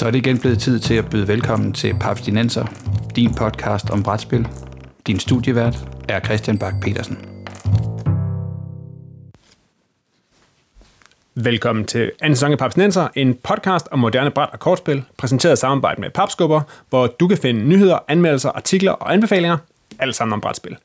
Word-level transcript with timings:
Så 0.00 0.06
er 0.06 0.10
det 0.10 0.18
igen 0.18 0.38
blevet 0.38 0.58
tid 0.58 0.78
til 0.78 0.94
at 0.94 1.10
byde 1.10 1.28
velkommen 1.28 1.72
til 1.72 1.94
Papstinenser, 2.00 2.66
din 3.16 3.34
podcast 3.34 3.90
om 3.90 4.02
brætspil. 4.02 4.48
Din 5.06 5.18
studievært 5.18 5.76
er 6.08 6.20
Christian 6.20 6.58
Bak 6.58 6.74
petersen 6.82 7.18
Velkommen 11.34 11.84
til 11.84 12.12
anden 12.20 12.36
sæson 12.36 12.52
af 12.52 12.58
Papsnenser, 12.58 13.08
en 13.14 13.34
podcast 13.34 13.88
om 13.90 13.98
moderne 13.98 14.30
bræt 14.30 14.48
og 14.52 14.58
kortspil, 14.58 15.04
præsenteret 15.16 15.52
i 15.52 15.60
samarbejde 15.60 16.00
med 16.00 16.10
Papskubber, 16.10 16.60
hvor 16.88 17.06
du 17.06 17.28
kan 17.28 17.38
finde 17.38 17.64
nyheder, 17.64 17.98
anmeldelser, 18.08 18.50
artikler 18.50 18.92
og 18.92 19.12
anbefalinger, 19.12 19.56
alt 19.98 20.14
sammen 20.14 20.32
om 20.32 20.40
brætspil. 20.40 20.76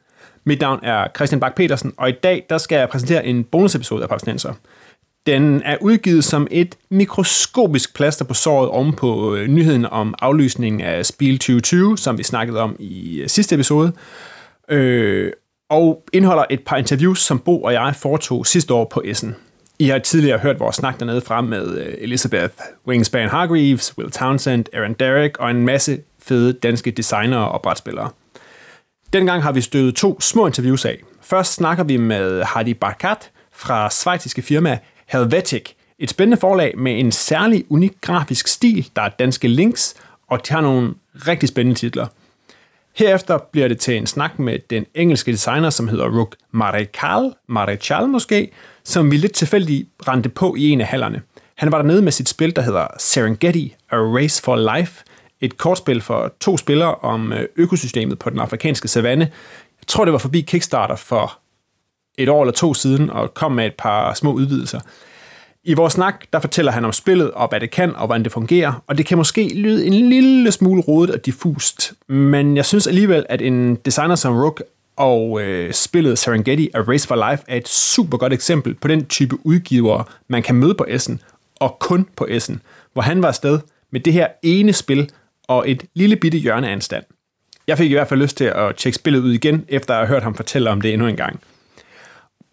Mit 0.43 0.61
navn 0.61 0.79
er 0.83 1.07
Christian 1.15 1.39
Bak 1.39 1.55
petersen 1.55 1.93
og 1.97 2.09
i 2.09 2.13
dag 2.23 2.45
der 2.49 2.57
skal 2.57 2.77
jeg 2.77 2.89
præsentere 2.89 3.25
en 3.25 3.43
bonusepisode 3.43 4.03
af 4.03 4.09
Papsnenser. 4.09 4.53
Den 5.27 5.61
er 5.65 5.77
udgivet 5.81 6.23
som 6.23 6.47
et 6.51 6.75
mikroskopisk 6.89 7.95
plaster 7.95 8.25
på 8.25 8.33
såret 8.33 8.69
oven 8.69 8.93
på 8.93 9.35
øh, 9.35 9.47
nyheden 9.47 9.85
om 9.85 10.15
aflysningen 10.21 10.81
af 10.81 11.05
Spiel 11.05 11.39
2020, 11.39 11.97
som 11.97 12.17
vi 12.17 12.23
snakkede 12.23 12.59
om 12.59 12.75
i 12.79 13.19
øh, 13.21 13.29
sidste 13.29 13.55
episode, 13.55 13.91
øh, 14.69 15.31
og 15.69 16.03
indeholder 16.13 16.45
et 16.49 16.59
par 16.65 16.77
interviews, 16.77 17.19
som 17.19 17.39
Bo 17.39 17.63
og 17.63 17.73
jeg 17.73 17.95
foretog 17.95 18.45
sidste 18.45 18.73
år 18.73 18.85
på 18.85 19.01
Essen. 19.05 19.35
I 19.79 19.87
har 19.87 19.99
tidligere 19.99 20.37
hørt 20.37 20.59
vores 20.59 20.75
snak 20.75 20.99
dernede 20.99 21.21
frem 21.21 21.45
med 21.45 21.77
øh, 21.77 21.93
Elizabeth 21.97 22.53
Wingspan 22.87 23.29
Hargreaves, 23.29 23.97
Will 23.97 24.11
Townsend, 24.11 24.65
Aaron 24.73 24.93
Derrick 24.93 25.37
og 25.37 25.51
en 25.51 25.65
masse 25.65 25.99
fede 26.23 26.53
danske 26.53 26.91
designere 26.91 27.51
og 27.51 27.61
brætspillere. 27.61 28.09
Dengang 29.13 29.43
har 29.43 29.51
vi 29.51 29.61
støvet 29.61 29.95
to 29.95 30.21
små 30.21 30.47
interviews 30.47 30.85
af. 30.85 30.97
Først 31.21 31.53
snakker 31.53 31.83
vi 31.83 31.97
med 31.97 32.43
Hardy 32.43 32.69
Barkat 32.69 33.31
fra 33.51 33.89
svejtiske 33.89 34.41
firma 34.41 34.79
Helvetic, 35.05 35.69
et 35.99 36.09
spændende 36.09 36.37
forlag 36.37 36.77
med 36.77 36.99
en 36.99 37.11
særlig 37.11 37.65
unik 37.69 37.91
grafisk 38.01 38.47
stil, 38.47 38.89
der 38.95 39.01
er 39.01 39.09
danske 39.09 39.47
links, 39.47 39.95
og 40.27 40.47
de 40.47 40.53
har 40.53 40.61
nogle 40.61 40.93
rigtig 41.27 41.49
spændende 41.49 41.79
titler. 41.79 42.07
Herefter 42.95 43.37
bliver 43.51 43.67
det 43.67 43.79
til 43.79 43.97
en 43.97 44.07
snak 44.07 44.39
med 44.39 44.59
den 44.69 44.85
engelske 44.95 45.31
designer, 45.31 45.69
som 45.69 45.87
hedder 45.87 46.19
Rook 46.19 46.35
Marechal, 46.51 47.33
Marechal 47.47 48.07
måske, 48.07 48.51
som 48.83 49.11
vi 49.11 49.17
lidt 49.17 49.33
tilfældigt 49.33 49.89
rendte 50.07 50.29
på 50.29 50.55
i 50.55 50.69
en 50.69 50.81
af 50.81 50.87
hallerne. 50.87 51.21
Han 51.55 51.71
var 51.71 51.77
dernede 51.77 52.01
med 52.01 52.11
sit 52.11 52.29
spil, 52.29 52.55
der 52.55 52.61
hedder 52.61 52.87
Serengeti, 52.99 53.75
A 53.91 53.95
Race 53.95 54.43
for 54.43 54.77
Life, 54.77 55.03
et 55.41 55.57
kortspil 55.57 56.01
for 56.01 56.33
to 56.39 56.57
spillere 56.57 56.95
om 56.95 57.33
øh, 57.33 57.47
økosystemet 57.55 58.19
på 58.19 58.29
den 58.29 58.39
afrikanske 58.39 58.87
savanne. 58.87 59.23
Jeg 59.81 59.87
tror, 59.87 60.05
det 60.05 60.11
var 60.11 60.19
forbi 60.19 60.41
Kickstarter 60.41 60.95
for 60.95 61.39
et 62.17 62.29
år 62.29 62.41
eller 62.41 62.53
to 62.53 62.73
siden, 62.73 63.09
og 63.09 63.33
kom 63.33 63.51
med 63.51 63.65
et 63.65 63.73
par 63.77 64.13
små 64.13 64.31
udvidelser. 64.31 64.79
I 65.63 65.73
vores 65.73 65.93
snak, 65.93 66.25
der 66.33 66.39
fortæller 66.39 66.71
han 66.71 66.85
om 66.85 66.91
spillet, 66.91 67.31
og 67.31 67.47
hvad 67.49 67.59
det 67.59 67.71
kan, 67.71 67.95
og 67.95 68.05
hvordan 68.05 68.23
det 68.23 68.31
fungerer, 68.31 68.83
og 68.87 68.97
det 68.97 69.05
kan 69.05 69.17
måske 69.17 69.53
lyde 69.55 69.85
en 69.85 69.93
lille 69.93 70.51
smule 70.51 70.81
rodet 70.81 71.15
og 71.15 71.25
diffust, 71.25 71.93
men 72.07 72.57
jeg 72.57 72.65
synes 72.65 72.87
alligevel, 72.87 73.25
at 73.29 73.41
en 73.41 73.75
designer 73.75 74.15
som 74.15 74.37
Rook 74.37 74.63
og 74.95 75.41
øh, 75.41 75.73
spillet 75.73 76.17
Serengeti 76.17 76.69
A 76.73 76.79
Race 76.79 77.07
for 77.07 77.29
Life 77.31 77.43
er 77.47 77.57
et 77.57 77.67
super 77.67 78.17
godt 78.17 78.33
eksempel 78.33 78.73
på 78.73 78.87
den 78.87 79.05
type 79.05 79.37
udgiver, 79.43 80.03
man 80.27 80.43
kan 80.43 80.55
møde 80.55 80.73
på 80.73 80.85
Essen, 80.87 81.21
og 81.59 81.77
kun 81.79 82.07
på 82.15 82.27
Essen, 82.29 82.61
hvor 82.93 83.01
han 83.01 83.21
var 83.21 83.27
afsted 83.27 83.59
med 83.91 83.99
det 83.99 84.13
her 84.13 84.27
ene 84.43 84.73
spil 84.73 85.09
og 85.47 85.69
et 85.71 85.83
lille 85.93 86.15
bitte 86.15 86.37
hjørne 86.37 86.69
af 86.69 86.73
en 86.73 86.81
stand. 86.81 87.03
Jeg 87.67 87.77
fik 87.77 87.91
i 87.91 87.93
hvert 87.93 88.07
fald 88.07 88.21
lyst 88.21 88.37
til 88.37 88.45
at 88.45 88.75
tjekke 88.75 88.95
spillet 88.95 89.19
ud 89.19 89.31
igen, 89.31 89.65
efter 89.67 89.93
at 89.93 89.99
have 89.99 90.07
hørt 90.07 90.23
ham 90.23 90.35
fortælle 90.35 90.69
om 90.69 90.81
det 90.81 90.93
endnu 90.93 91.07
en 91.07 91.15
gang. 91.15 91.39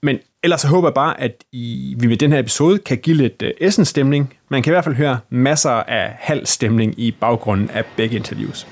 Men 0.04 0.18
ellers 0.42 0.60
så 0.60 0.68
håber 0.68 0.88
jeg 0.88 0.94
bare, 0.94 1.20
at 1.20 1.44
I, 1.52 1.94
vi 1.98 2.06
med 2.06 2.16
den 2.16 2.32
her 2.32 2.38
episode 2.38 2.78
kan 2.78 2.98
give 2.98 3.16
lidt 3.16 3.42
øh, 3.42 3.50
Essen-stemning. 3.60 4.34
Man 4.48 4.62
kan 4.62 4.70
i 4.70 4.74
hvert 4.74 4.84
fald 4.84 4.94
høre 4.94 5.18
masser 5.30 5.70
af 5.70 6.16
halv 6.18 6.46
stemning 6.46 6.94
i 6.98 7.10
baggrunden 7.20 7.70
af 7.70 7.84
begge 7.96 8.16
interviews. 8.16 8.66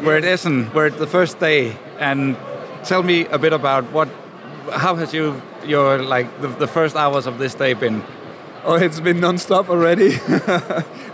We're 0.00 0.10
at 0.10 0.34
Essen. 0.34 0.70
We're 0.74 0.86
at 0.86 0.92
the 0.92 1.06
first 1.06 1.40
day, 1.40 1.72
and 2.00 2.36
tell 2.84 3.02
me 3.02 3.32
a 3.32 3.38
bit 3.38 3.52
about 3.52 3.84
what, 3.94 4.08
how 4.72 4.96
has 4.96 5.12
you 5.12 5.34
your 5.70 5.98
like 6.16 6.28
the, 6.42 6.48
the 6.58 6.66
first 6.66 6.96
hours 6.96 7.26
of 7.26 7.34
this 7.34 7.54
day 7.54 7.74
been? 7.74 8.02
Oh, 8.64 8.74
it's 8.74 9.00
been 9.00 9.20
non-stop 9.20 9.70
already. 9.70 10.14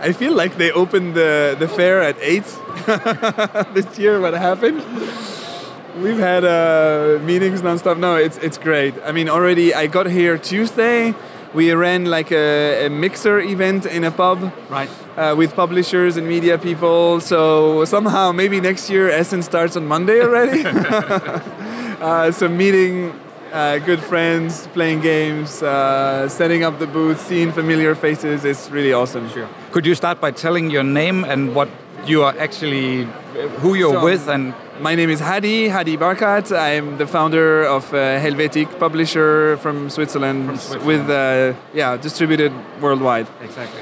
I 0.01 0.13
feel 0.13 0.33
like 0.33 0.57
they 0.57 0.71
opened 0.71 1.13
the, 1.13 1.55
the 1.57 1.67
fair 1.67 2.01
at 2.01 2.17
8 2.19 2.43
this 3.73 3.99
year. 3.99 4.19
What 4.19 4.33
happened? 4.33 4.83
We've 6.01 6.17
had 6.17 6.43
uh, 6.43 7.19
meetings 7.23 7.61
non-stop. 7.61 7.97
No, 7.97 8.15
it's, 8.15 8.37
it's 8.37 8.57
great. 8.57 8.95
I 9.05 9.11
mean, 9.11 9.29
already 9.29 9.73
I 9.73 9.87
got 9.87 10.07
here 10.07 10.37
Tuesday. 10.37 11.13
We 11.53 11.71
ran 11.71 12.05
like 12.05 12.31
a, 12.31 12.87
a 12.87 12.89
mixer 12.89 13.39
event 13.39 13.85
in 13.85 14.03
a 14.03 14.11
pub. 14.11 14.51
Right. 14.69 14.89
Uh, 15.15 15.35
with 15.37 15.55
publishers 15.55 16.17
and 16.17 16.27
media 16.27 16.57
people. 16.57 17.21
So 17.21 17.85
somehow 17.85 18.31
maybe 18.31 18.59
next 18.59 18.89
year 18.89 19.09
Essen 19.09 19.41
starts 19.43 19.77
on 19.77 19.85
Monday 19.85 20.19
already. 20.21 20.65
uh, 22.01 22.31
so 22.31 22.49
meeting 22.49 23.13
uh, 23.55 23.79
good 23.79 24.01
friends, 24.01 24.67
playing 24.67 25.01
games, 25.01 25.63
uh, 25.63 26.27
setting 26.27 26.63
up 26.63 26.77
the 26.79 26.87
booth, 26.87 27.19
seeing 27.21 27.51
familiar 27.51 27.95
faces. 27.95 28.43
It's 28.43 28.69
really 28.69 28.93
awesome. 28.93 29.29
Sure. 29.29 29.47
Could 29.71 29.85
you 29.85 29.95
start 29.95 30.19
by 30.19 30.31
telling 30.31 30.69
your 30.69 30.83
name 30.83 31.23
and 31.23 31.55
what 31.55 31.69
you 32.05 32.23
are 32.23 32.35
actually, 32.37 33.07
who 33.61 33.75
you're 33.75 33.93
so, 33.93 34.03
with, 34.03 34.27
and 34.27 34.53
my 34.79 34.93
name 34.93 35.09
is 35.09 35.19
Hadi 35.19 35.69
Hadi 35.69 35.97
Barkat. 35.97 36.51
I'm 36.55 36.97
the 36.97 37.07
founder 37.07 37.63
of 37.63 37.93
uh, 37.93 38.19
Helvetiq, 38.19 38.77
publisher 38.77 39.57
from 39.57 39.89
Switzerland, 39.89 40.45
from 40.45 40.57
Switzerland. 40.57 40.87
with 40.87 41.09
uh, 41.09 41.53
yeah 41.73 41.97
distributed 41.97 42.51
worldwide. 42.81 43.27
Exactly. 43.41 43.81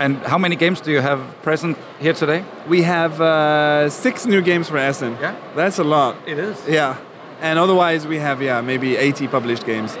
And 0.00 0.16
how 0.26 0.38
many 0.38 0.56
games 0.56 0.80
do 0.80 0.90
you 0.90 1.00
have 1.00 1.20
present 1.42 1.76
here 2.00 2.14
today? 2.14 2.44
We 2.66 2.82
have 2.82 3.20
uh, 3.20 3.88
six 3.90 4.26
new 4.26 4.42
games 4.42 4.68
for 4.68 4.78
Essen. 4.78 5.16
Yeah, 5.20 5.36
that's 5.54 5.78
a 5.78 5.84
lot. 5.84 6.16
It 6.26 6.38
is. 6.38 6.56
Yeah 6.66 6.96
and 7.40 7.58
otherwise 7.58 8.06
we 8.06 8.18
have 8.18 8.42
yeah 8.42 8.60
maybe 8.60 8.96
80 8.96 9.28
published 9.28 9.64
games. 9.64 9.96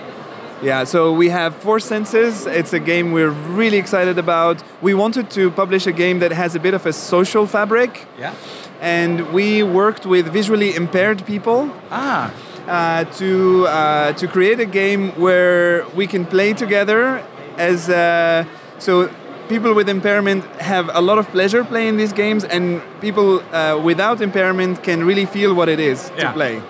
Yeah 0.62 0.84
so 0.84 1.12
we 1.12 1.28
have 1.28 1.54
four 1.56 1.80
senses. 1.80 2.46
It's 2.46 2.72
a 2.72 2.80
game 2.80 3.12
we're 3.12 3.30
really 3.30 3.78
excited 3.78 4.18
about. 4.18 4.62
We 4.82 4.94
wanted 4.94 5.30
to 5.30 5.50
publish 5.50 5.86
a 5.86 5.92
game 5.92 6.20
that 6.20 6.32
has 6.32 6.54
a 6.54 6.60
bit 6.60 6.74
of 6.74 6.86
a 6.86 6.92
social 6.92 7.46
fabric. 7.46 8.06
Yeah. 8.18 8.34
And 8.80 9.32
we 9.32 9.62
worked 9.62 10.04
with 10.04 10.26
visually 10.32 10.74
impaired 10.74 11.24
people 11.24 11.70
ah. 11.90 12.32
uh, 12.66 13.04
to 13.18 13.66
uh, 13.66 14.12
to 14.14 14.26
create 14.26 14.60
a 14.60 14.66
game 14.66 15.12
where 15.12 15.86
we 15.94 16.06
can 16.06 16.26
play 16.26 16.52
together 16.54 17.22
as 17.56 17.88
uh, 17.88 18.44
so 18.78 19.08
people 19.48 19.74
with 19.74 19.88
impairment 19.88 20.44
have 20.60 20.90
a 20.94 21.00
lot 21.00 21.18
of 21.18 21.28
pleasure 21.28 21.64
playing 21.64 21.96
these 21.96 22.12
games 22.12 22.44
and 22.44 22.80
people 23.00 23.40
uh, 23.52 23.78
without 23.82 24.20
impairment 24.20 24.82
can 24.82 25.04
really 25.04 25.26
feel 25.26 25.54
what 25.54 25.68
it 25.68 25.78
is 25.78 26.10
yeah. 26.16 26.28
to 26.28 26.32
play 26.32 26.62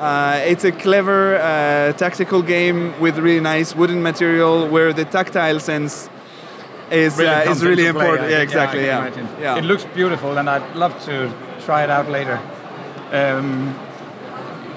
uh, 0.00 0.40
it's 0.46 0.64
a 0.64 0.72
clever 0.72 1.36
uh, 1.36 1.92
tactical 1.92 2.40
game 2.42 2.98
with 3.00 3.18
really 3.18 3.40
nice 3.40 3.76
wooden 3.76 4.02
material 4.02 4.66
where 4.66 4.94
the 4.94 5.04
tactile 5.04 5.60
sense 5.60 6.08
is 6.90 7.18
really, 7.18 7.28
uh, 7.28 7.50
is 7.50 7.62
really 7.62 7.86
important. 7.86 8.20
Play, 8.20 8.30
yeah, 8.30 8.38
exactly. 8.38 8.86
Yeah, 8.86 9.14
yeah. 9.14 9.40
yeah. 9.40 9.58
It 9.58 9.64
looks 9.64 9.84
beautiful, 9.84 10.38
and 10.38 10.48
I'd 10.48 10.74
love 10.74 10.98
to 11.04 11.30
try 11.66 11.84
it 11.84 11.90
out 11.90 12.08
later. 12.08 12.40
Um, 13.12 13.78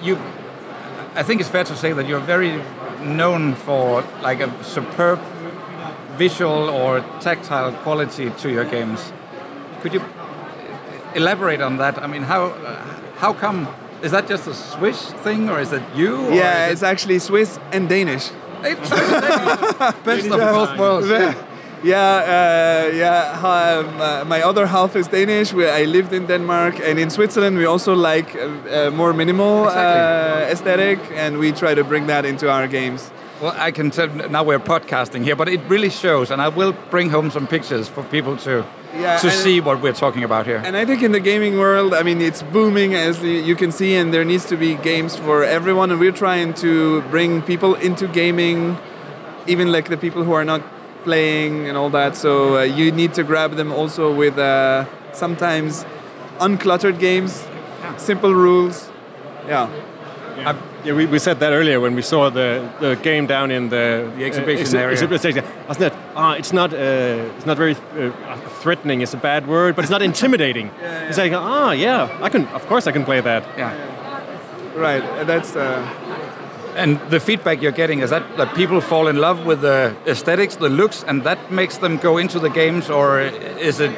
you, 0.02 0.18
I 1.16 1.24
think 1.24 1.40
it's 1.40 1.50
fair 1.50 1.64
to 1.64 1.76
say 1.76 1.94
that 1.94 2.06
you're 2.06 2.20
very 2.20 2.62
known 3.02 3.56
for 3.56 4.04
like 4.22 4.42
a 4.42 4.64
superb 4.64 5.20
visual 6.18 6.70
or 6.70 7.00
tactile 7.22 7.72
quality 7.84 8.30
to 8.30 8.52
your 8.52 8.66
games. 8.66 9.14
Could 9.82 9.94
you 9.94 10.04
elaborate 11.16 11.62
on 11.62 11.78
that? 11.78 11.98
I 12.04 12.08
mean, 12.08 12.24
how 12.24 12.50
how 13.16 13.32
come 13.32 13.68
is 14.04 14.12
that 14.12 14.28
just 14.28 14.48
a 14.48 14.54
Swiss 14.54 15.12
thing, 15.24 15.50
or 15.50 15.60
is 15.60 15.72
it 15.72 15.82
you? 15.96 16.34
Yeah, 16.34 16.68
it's 16.68 16.84
actually 16.84 17.20
Swiss 17.20 17.58
and 17.72 17.88
Danish. 17.88 18.30
It's 18.62 18.90
Best 20.04 20.26
of 20.26 20.40
both 20.40 20.78
worlds. 20.78 21.36
Yeah, 21.84 22.00
uh, 22.00 22.96
yeah. 22.96 23.40
Um, 23.44 24.00
uh, 24.00 24.24
my 24.24 24.42
other 24.42 24.68
half 24.68 24.96
is 24.96 25.10
Danish. 25.10 25.52
We, 25.52 25.68
I 25.68 25.84
lived 25.84 26.14
in 26.14 26.28
Denmark, 26.28 26.80
and 26.80 26.98
in 26.98 27.10
Switzerland, 27.10 27.58
we 27.58 27.66
also 27.66 27.94
like 27.94 28.34
a, 28.36 28.88
a 28.88 28.92
more 28.92 29.12
minimal 29.12 29.66
exactly. 29.66 30.46
uh, 30.46 30.54
aesthetic, 30.54 31.00
and 31.12 31.40
we 31.40 31.52
try 31.52 31.76
to 31.76 31.84
bring 31.84 32.08
that 32.08 32.24
into 32.24 32.50
our 32.50 32.70
games. 32.70 33.12
Well, 33.44 33.54
I 33.58 33.72
can 33.72 33.92
tell 33.92 34.08
now 34.08 34.42
we're 34.42 34.58
podcasting 34.58 35.26
here, 35.26 35.36
but 35.36 35.50
it 35.50 35.60
really 35.68 35.90
shows, 35.90 36.32
and 36.32 36.42
I 36.42 36.48
will 36.48 36.72
bring 36.90 37.10
home 37.10 37.30
some 37.30 37.46
pictures 37.46 37.90
for 37.90 38.02
people 38.04 38.38
to 38.38 38.66
yeah, 38.96 39.18
to 39.18 39.30
see 39.30 39.60
what 39.60 39.82
we're 39.82 40.00
talking 40.06 40.24
about 40.24 40.46
here. 40.46 40.62
And 40.64 40.78
I 40.78 40.86
think 40.86 41.04
in 41.04 41.12
the 41.12 41.20
gaming 41.20 41.58
world, 41.58 41.94
I 41.94 42.04
mean, 42.04 42.22
it's 42.22 42.42
booming 42.42 42.96
as 42.96 43.22
you 43.22 43.54
can 43.58 43.74
see, 43.74 43.96
and 43.96 44.14
there 44.14 44.24
needs 44.24 44.46
to 44.46 44.56
be 44.56 44.76
games 44.76 45.18
for 45.18 45.44
everyone. 45.44 45.92
And 45.92 46.00
we're 46.00 46.14
trying 46.14 46.54
to 46.66 47.02
bring 47.12 47.42
people 47.42 47.76
into 47.76 48.08
gaming, 48.08 48.78
even 49.46 49.74
like 49.74 49.90
the 49.90 49.98
people 49.98 50.24
who 50.24 50.32
are 50.32 50.46
not 50.46 50.62
playing 51.04 51.68
and 51.68 51.76
all 51.76 51.90
that. 51.90 52.16
So 52.16 52.60
uh, 52.60 52.62
you 52.62 52.94
need 52.94 53.14
to 53.16 53.24
grab 53.24 53.58
them 53.58 53.74
also 53.74 54.16
with 54.16 54.38
uh, 54.38 54.86
sometimes 55.12 55.84
uncluttered 56.40 56.98
games, 56.98 57.46
simple 57.98 58.34
rules. 58.34 58.90
Yeah. 59.48 59.68
I've- 60.46 60.60
Yeah, 60.86 60.96
we, 60.98 61.06
we 61.06 61.20
said 61.20 61.40
that 61.40 61.54
earlier 61.54 61.80
when 61.80 61.96
we 61.96 62.02
saw 62.02 62.30
the, 62.30 62.68
the 62.82 62.96
game 63.04 63.26
down 63.28 63.52
in 63.52 63.70
the, 63.70 64.12
The 64.18 64.26
exhibition 64.26 64.76
uh, 64.78 64.82
area. 64.82 64.92
exhibition. 64.92 65.44
Wasn't 65.68 65.86
it? 65.86 65.94
Ah, 66.16 66.34
it's 66.34 66.52
not 66.52 66.74
uh, 66.74 67.38
it's 67.38 67.46
not 67.46 67.58
very 67.58 67.76
uh, 67.76 68.38
threatening. 68.62 69.02
It's 69.02 69.14
a 69.14 69.18
bad 69.22 69.48
word, 69.48 69.76
but 69.76 69.84
it's 69.86 69.92
not 69.92 70.02
intimidating. 70.02 70.70
It's 71.10 71.18
like 71.18 71.32
ah, 71.34 71.72
yeah, 71.72 72.10
I 72.26 72.30
can. 72.30 72.48
Of 72.54 72.68
course, 72.68 72.86
I 72.90 72.92
can 72.92 73.06
play 73.06 73.22
that. 73.22 73.44
yeah. 73.58 73.72
Right. 74.76 75.04
and 75.20 75.28
That's. 75.30 75.56
Uh, 75.56 75.82
And 76.76 76.98
the 77.12 77.20
feedback 77.20 77.62
you're 77.62 77.78
getting 77.78 78.02
is 78.04 78.10
that, 78.10 78.24
that 78.38 78.56
people 78.56 78.82
fall 78.82 79.08
in 79.08 79.18
love 79.18 79.46
with 79.46 79.62
the 79.62 79.94
aesthetics, 80.08 80.56
the 80.58 80.70
looks, 80.70 81.04
and 81.08 81.22
that 81.24 81.38
makes 81.52 81.78
them 81.78 81.98
go 81.98 82.18
into 82.18 82.40
the 82.40 82.50
games, 82.50 82.90
or 82.90 83.22
is 83.62 83.80
it 83.80 83.92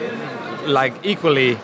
like 0.68 0.94
equally 1.04 1.58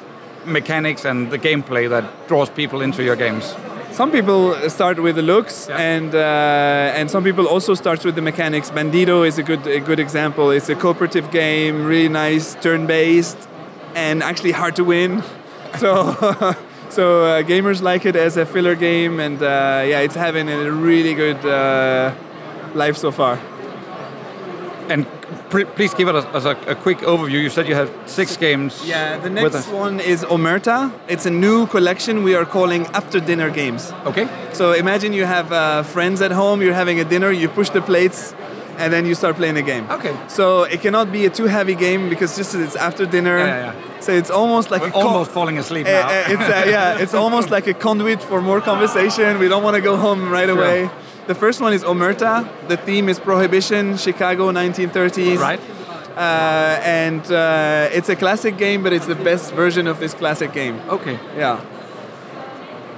mechanics 0.45 1.05
and 1.05 1.29
the 1.29 1.37
gameplay 1.37 1.89
that 1.89 2.03
draws 2.29 2.49
people 2.49 2.81
into 2.85 3.03
your 3.03 3.17
games? 3.17 3.55
Some 3.91 4.11
people 4.11 4.55
start 4.69 5.01
with 5.01 5.17
the 5.17 5.21
looks, 5.21 5.69
and 5.69 6.15
uh, 6.15 6.97
and 6.97 7.11
some 7.11 7.23
people 7.23 7.45
also 7.45 7.73
start 7.75 8.05
with 8.05 8.15
the 8.15 8.21
mechanics. 8.21 8.71
Bandido 8.71 9.27
is 9.27 9.37
a 9.37 9.43
good 9.43 9.67
a 9.67 9.79
good 9.79 9.99
example. 9.99 10.49
It's 10.49 10.69
a 10.69 10.75
cooperative 10.75 11.29
game, 11.29 11.85
really 11.85 12.09
nice, 12.09 12.55
turn-based, 12.55 13.37
and 13.93 14.23
actually 14.23 14.51
hard 14.51 14.75
to 14.75 14.83
win. 14.83 15.23
So. 15.79 16.55
So 16.91 17.23
uh, 17.23 17.41
gamers 17.43 17.81
like 17.81 18.05
it 18.05 18.17
as 18.17 18.35
a 18.35 18.45
filler 18.45 18.75
game, 18.75 19.21
and 19.21 19.41
uh, 19.41 19.81
yeah, 19.87 20.01
it's 20.01 20.15
having 20.15 20.49
a 20.49 20.69
really 20.69 21.13
good 21.13 21.39
uh, 21.45 22.13
life 22.75 22.97
so 22.97 23.11
far. 23.11 23.39
And 24.89 25.05
please 25.51 25.93
give 25.93 26.07
us, 26.07 26.25
us 26.33 26.45
a, 26.45 26.55
a 26.71 26.75
quick 26.75 26.99
overview. 26.99 27.41
You 27.43 27.49
said 27.49 27.67
you 27.67 27.75
have 27.75 27.89
six 28.05 28.37
games. 28.37 28.81
Yeah, 28.85 29.17
the 29.17 29.29
next 29.29 29.67
one 29.67 29.99
is 29.99 30.23
Omerta. 30.23 30.91
It's 31.07 31.25
a 31.25 31.29
new 31.31 31.67
collection 31.67 32.23
we 32.23 32.35
are 32.35 32.45
calling 32.45 32.85
After 32.93 33.19
Dinner 33.19 33.49
Games. 33.49 33.91
Okay. 34.05 34.27
So 34.53 34.71
imagine 34.73 35.13
you 35.13 35.25
have 35.25 35.51
uh, 35.51 35.83
friends 35.83 36.21
at 36.21 36.31
home, 36.31 36.61
you're 36.61 36.73
having 36.73 36.99
a 36.99 37.03
dinner, 37.05 37.31
you 37.31 37.49
push 37.49 37.69
the 37.69 37.81
plates, 37.81 38.33
and 38.77 38.91
then 38.93 39.05
you 39.05 39.13
start 39.15 39.35
playing 39.35 39.57
a 39.57 39.61
game. 39.61 39.85
Okay. 39.91 40.15
So 40.27 40.63
it 40.63 40.81
cannot 40.81 41.11
be 41.11 41.25
a 41.25 41.29
too 41.29 41.45
heavy 41.47 41.75
game 41.75 42.09
because 42.09 42.35
just 42.35 42.55
it's 42.55 42.75
after 42.75 43.05
dinner. 43.05 43.37
Yeah, 43.37 43.73
yeah. 43.73 43.99
So 43.99 44.11
it's 44.13 44.31
almost 44.31 44.71
like 44.71 44.81
a 44.81 44.91
almost 44.93 45.31
falling 45.31 45.59
asleep 45.59 45.85
Uh, 45.85 45.91
now. 45.91 46.07
uh, 46.09 46.33
it's 46.33 46.41
uh, 46.41 46.63
yeah, 46.67 46.97
it's 47.03 47.13
almost 47.23 47.51
like 47.51 47.67
a 47.67 47.73
conduit 47.73 48.23
for 48.23 48.41
more 48.41 48.61
conversation. 48.61 49.37
We 49.37 49.47
don't 49.47 49.63
want 49.63 49.75
to 49.75 49.81
go 49.81 49.95
home 49.97 50.31
right 50.31 50.47
Sure. 50.49 50.57
away. 50.57 50.89
The 51.27 51.35
first 51.35 51.61
one 51.61 51.73
is 51.73 51.83
Omerta. 51.83 52.47
The 52.67 52.77
theme 52.77 53.07
is 53.09 53.19
prohibition, 53.19 53.97
Chicago, 53.97 54.51
1930s. 54.51 55.37
right. 55.39 55.59
Uh, 56.17 56.81
and 56.83 57.21
uh, 57.31 57.89
it's 57.93 58.09
a 58.09 58.15
classic 58.15 58.57
game, 58.57 58.83
but 58.83 58.91
it's 58.91 59.05
the 59.05 59.15
best 59.15 59.53
version 59.53 59.87
of 59.87 59.99
this 59.99 60.13
classic 60.13 60.51
game. 60.51 60.79
Okay. 60.89 61.17
Yeah. 61.37 61.61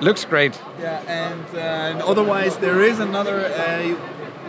Looks 0.02 0.26
great. 0.26 0.60
Yeah, 0.80 1.02
and, 1.08 1.46
uh, 1.54 1.60
and 1.60 2.02
otherwise 2.02 2.58
there 2.58 2.82
is 2.82 3.00
another, 3.00 3.46
uh, 3.46 3.96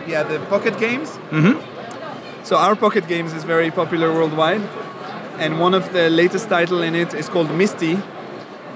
yeah, 0.07 0.23
the 0.23 0.39
pocket 0.49 0.79
games. 0.79 1.09
Mm-hmm. 1.29 2.43
So 2.43 2.57
our 2.57 2.75
pocket 2.75 3.07
games 3.07 3.33
is 3.33 3.43
very 3.43 3.71
popular 3.71 4.11
worldwide, 4.11 4.61
and 5.37 5.59
one 5.59 5.73
of 5.73 5.93
the 5.93 6.09
latest 6.09 6.49
title 6.49 6.81
in 6.81 6.95
it 6.95 7.13
is 7.13 7.29
called 7.29 7.51
Misty, 7.53 7.99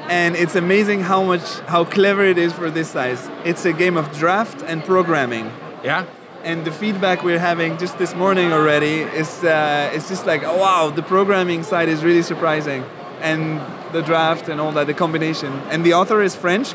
and 0.10 0.36
it's 0.36 0.56
amazing 0.56 1.02
how 1.02 1.24
much 1.24 1.60
how 1.68 1.86
clever 1.86 2.24
it 2.26 2.38
is 2.38 2.52
for 2.52 2.72
this 2.72 2.90
size. 2.90 3.30
It's 3.46 3.64
a 3.66 3.74
game 3.74 3.96
of 3.96 4.12
draft 4.18 4.64
and 4.64 4.84
programming. 4.84 5.52
Yeah. 5.84 6.06
And 6.44 6.66
the 6.66 6.72
feedback 6.72 7.24
we're 7.24 7.40
having 7.40 7.78
just 7.78 7.98
this 8.00 8.16
morning 8.16 8.52
already 8.52 9.02
is 9.02 9.44
uh, 9.44 9.92
it's 9.94 10.10
just 10.10 10.26
like 10.26 10.44
oh, 10.44 10.58
wow 10.58 10.90
the 10.90 11.04
programming 11.04 11.64
side 11.64 11.90
is 11.90 12.04
really 12.04 12.24
surprising 12.24 12.84
and 13.22 13.62
the 13.94 14.02
draft 14.02 14.50
and 14.50 14.60
all 14.60 14.72
that 14.72 14.88
the 14.88 14.94
combination 14.94 15.52
and 15.70 15.84
the 15.84 15.94
author 15.94 16.22
is 16.22 16.36
French 16.36 16.74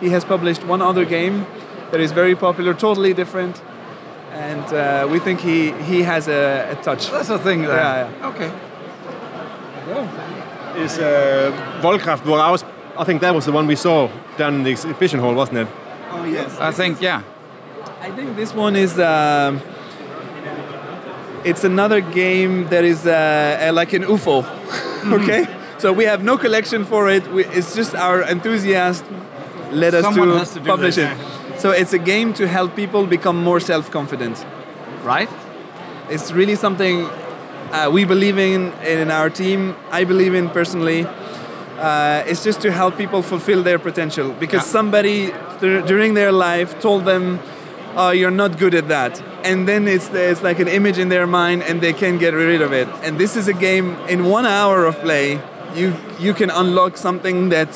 he 0.00 0.10
has 0.10 0.24
published 0.24 0.62
one 0.64 0.82
other 0.82 1.04
game 1.06 1.46
that 1.90 2.00
is 2.00 2.12
very 2.12 2.36
popular 2.36 2.74
totally 2.74 3.14
different 3.14 3.62
and 4.32 4.66
uh, 4.74 5.08
we 5.10 5.18
think 5.18 5.40
he 5.40 5.72
he 5.90 6.02
has 6.02 6.28
a, 6.28 6.70
a 6.72 6.82
touch 6.82 7.10
That's 7.10 7.28
the 7.28 7.38
thing 7.38 7.62
there. 7.62 7.76
Yeah, 7.76 8.30
Okay. 8.30 8.50
Is 10.76 10.98
uh, 10.98 11.80
Volkraft 11.80 12.22
Voraus? 12.24 12.62
I 12.98 13.04
think 13.04 13.20
that 13.20 13.34
was 13.34 13.44
the 13.44 13.52
one 13.52 13.66
we 13.66 13.76
saw 13.76 14.10
down 14.38 14.54
in 14.54 14.62
the 14.62 14.70
exhibition 14.70 15.20
hall, 15.20 15.34
wasn't 15.34 15.58
it? 15.58 15.68
oh 16.10 16.24
yes 16.24 16.56
I 16.58 16.70
think, 16.70 17.00
yeah. 17.00 17.22
I 18.00 18.10
think 18.10 18.36
this 18.36 18.54
one 18.54 18.76
is. 18.76 18.98
Um, 18.98 19.60
it's 21.44 21.62
another 21.64 22.00
game 22.00 22.66
that 22.68 22.84
is 22.84 23.06
uh, 23.06 23.68
uh, 23.68 23.72
like 23.72 23.92
an 23.92 24.02
UFO. 24.02 24.42
okay, 25.12 25.46
so 25.78 25.92
we 25.92 26.04
have 26.04 26.24
no 26.24 26.36
collection 26.36 26.84
for 26.84 27.08
it. 27.08 27.26
We, 27.32 27.44
it's 27.44 27.74
just 27.74 27.94
our 27.94 28.22
enthusiasm 28.22 29.06
led 29.70 29.94
us 29.94 30.04
Someone 30.04 30.28
to, 30.28 30.38
has 30.38 30.52
to 30.54 30.60
do 30.60 30.66
publish 30.66 30.96
this. 30.96 31.18
it. 31.18 31.60
So 31.60 31.70
it's 31.70 31.92
a 31.92 31.98
game 31.98 32.32
to 32.34 32.46
help 32.48 32.74
people 32.74 33.06
become 33.06 33.42
more 33.42 33.60
self-confident. 33.60 34.44
Right? 35.02 35.28
It's 36.10 36.32
really 36.32 36.56
something 36.56 37.04
uh, 37.72 37.90
we 37.92 38.04
believe 38.04 38.38
in 38.38 38.72
in 38.84 39.10
our 39.10 39.30
team. 39.30 39.76
I 39.90 40.04
believe 40.04 40.34
in 40.34 40.48
personally. 40.50 41.06
Uh, 41.78 42.22
it's 42.26 42.42
just 42.44 42.60
to 42.62 42.70
help 42.72 42.96
people 42.96 43.22
fulfill 43.22 43.62
their 43.62 43.78
potential 43.78 44.28
because 44.40 44.62
Yeah. 44.66 44.72
somebody 44.78 45.32
th- 45.60 45.84
during 45.86 46.14
their 46.14 46.32
life 46.32 46.70
told 46.80 47.04
them, 47.04 47.38
"Oh, 47.96 48.10
you're 48.10 48.36
not 48.42 48.58
good 48.58 48.74
at 48.74 48.88
that," 48.88 49.20
and 49.44 49.66
then 49.68 49.86
it's 49.88 50.08
it's 50.14 50.42
like 50.42 50.58
an 50.62 50.68
image 50.68 50.98
in 50.98 51.08
their 51.10 51.26
mind, 51.26 51.62
and 51.68 51.80
they 51.80 51.92
can't 51.92 52.18
get 52.18 52.32
rid 52.34 52.62
of 52.62 52.72
it. 52.72 52.88
And 53.04 53.18
this 53.18 53.36
is 53.36 53.48
a 53.48 53.52
game 53.52 53.96
in 54.08 54.24
one 54.24 54.46
hour 54.46 54.86
of 54.86 54.94
play, 55.02 55.38
you 55.74 55.92
you 56.18 56.32
can 56.34 56.50
unlock 56.50 56.96
something 56.96 57.50
that 57.50 57.68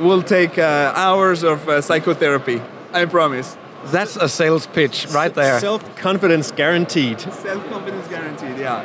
will 0.00 0.22
take 0.22 0.58
uh, 0.58 0.92
hours 1.06 1.44
of 1.44 1.68
uh, 1.68 1.80
psychotherapy. 1.80 2.60
I 2.92 3.04
promise. 3.06 3.56
That's 3.92 4.16
a 4.16 4.28
sales 4.28 4.66
pitch 4.66 5.06
right 5.14 5.34
there. 5.34 5.60
Self 5.60 5.82
confidence 6.02 6.50
guaranteed. 6.56 7.20
Self-confidence 7.20 8.08
guaranteed. 8.08 8.58
Yeah. 8.58 8.82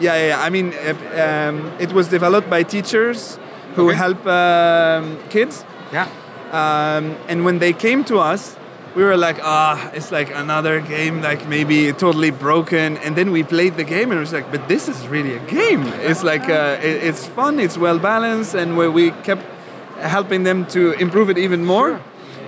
Yeah, 0.00 0.16
yeah. 0.16 0.26
yeah. 0.28 0.46
I 0.46 0.50
mean, 0.50 0.72
uh, 0.74 0.88
um, 1.24 1.70
it 1.78 1.92
was 1.92 2.08
developed 2.08 2.48
by 2.50 2.62
teachers 2.64 3.38
who 3.76 3.88
Okay. 3.88 3.96
help 3.96 4.26
um, 4.26 5.18
kids, 5.30 5.64
Yeah. 5.92 6.06
um, 6.52 7.16
and 7.28 7.44
when 7.44 7.58
they 7.58 7.72
came 7.72 8.04
to 8.04 8.18
us, 8.18 8.56
we 8.96 9.02
were 9.02 9.16
like, 9.16 9.40
ah, 9.42 9.90
it's 9.92 10.12
like 10.12 10.30
another 10.34 10.80
game, 10.80 11.20
like 11.20 11.48
maybe 11.48 11.92
totally 11.92 12.30
broken. 12.30 12.96
And 12.98 13.16
then 13.16 13.32
we 13.32 13.42
played 13.42 13.76
the 13.76 13.82
game, 13.84 14.10
and 14.12 14.18
it 14.18 14.20
was 14.20 14.32
like, 14.32 14.50
but 14.52 14.68
this 14.68 14.88
is 14.88 15.08
really 15.08 15.34
a 15.34 15.40
game. 15.40 15.82
It's 16.00 16.22
like 16.22 16.48
uh, 16.48 16.78
it, 16.80 17.02
it's 17.08 17.26
fun, 17.26 17.58
it's 17.58 17.76
well 17.76 17.98
balanced, 17.98 18.54
and 18.54 18.76
where 18.76 18.90
we 18.92 19.10
kept 19.24 19.42
helping 20.00 20.44
them 20.44 20.64
to 20.66 20.92
improve 21.00 21.28
it 21.30 21.38
even 21.38 21.64
more. 21.64 22.00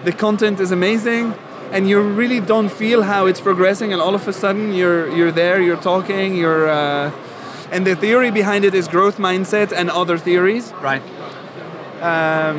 The 0.05 0.13
content 0.13 0.61
is 0.61 0.71
amazing, 0.71 1.35
and 1.73 1.89
you 1.89 2.01
really 2.01 2.39
don't 2.39 2.71
feel 2.71 3.03
how 3.03 3.27
it's 3.27 3.41
progressing. 3.41 3.93
And 3.93 4.01
all 4.01 4.15
of 4.15 4.29
a 4.29 4.33
sudden, 4.33 4.73
you're 4.73 5.09
you're 5.17 5.33
there, 5.33 5.61
you're 5.61 5.83
talking, 5.83 6.37
you're. 6.37 6.69
Uh, 6.69 7.11
and 7.73 7.85
the 7.85 7.97
theory 7.97 8.31
behind 8.31 8.65
it 8.65 8.75
is 8.75 8.87
growth 8.87 9.19
mindset 9.19 9.73
and 9.73 9.91
other 9.91 10.17
theories. 10.19 10.73
Right. 10.81 11.03
Um, 12.07 12.59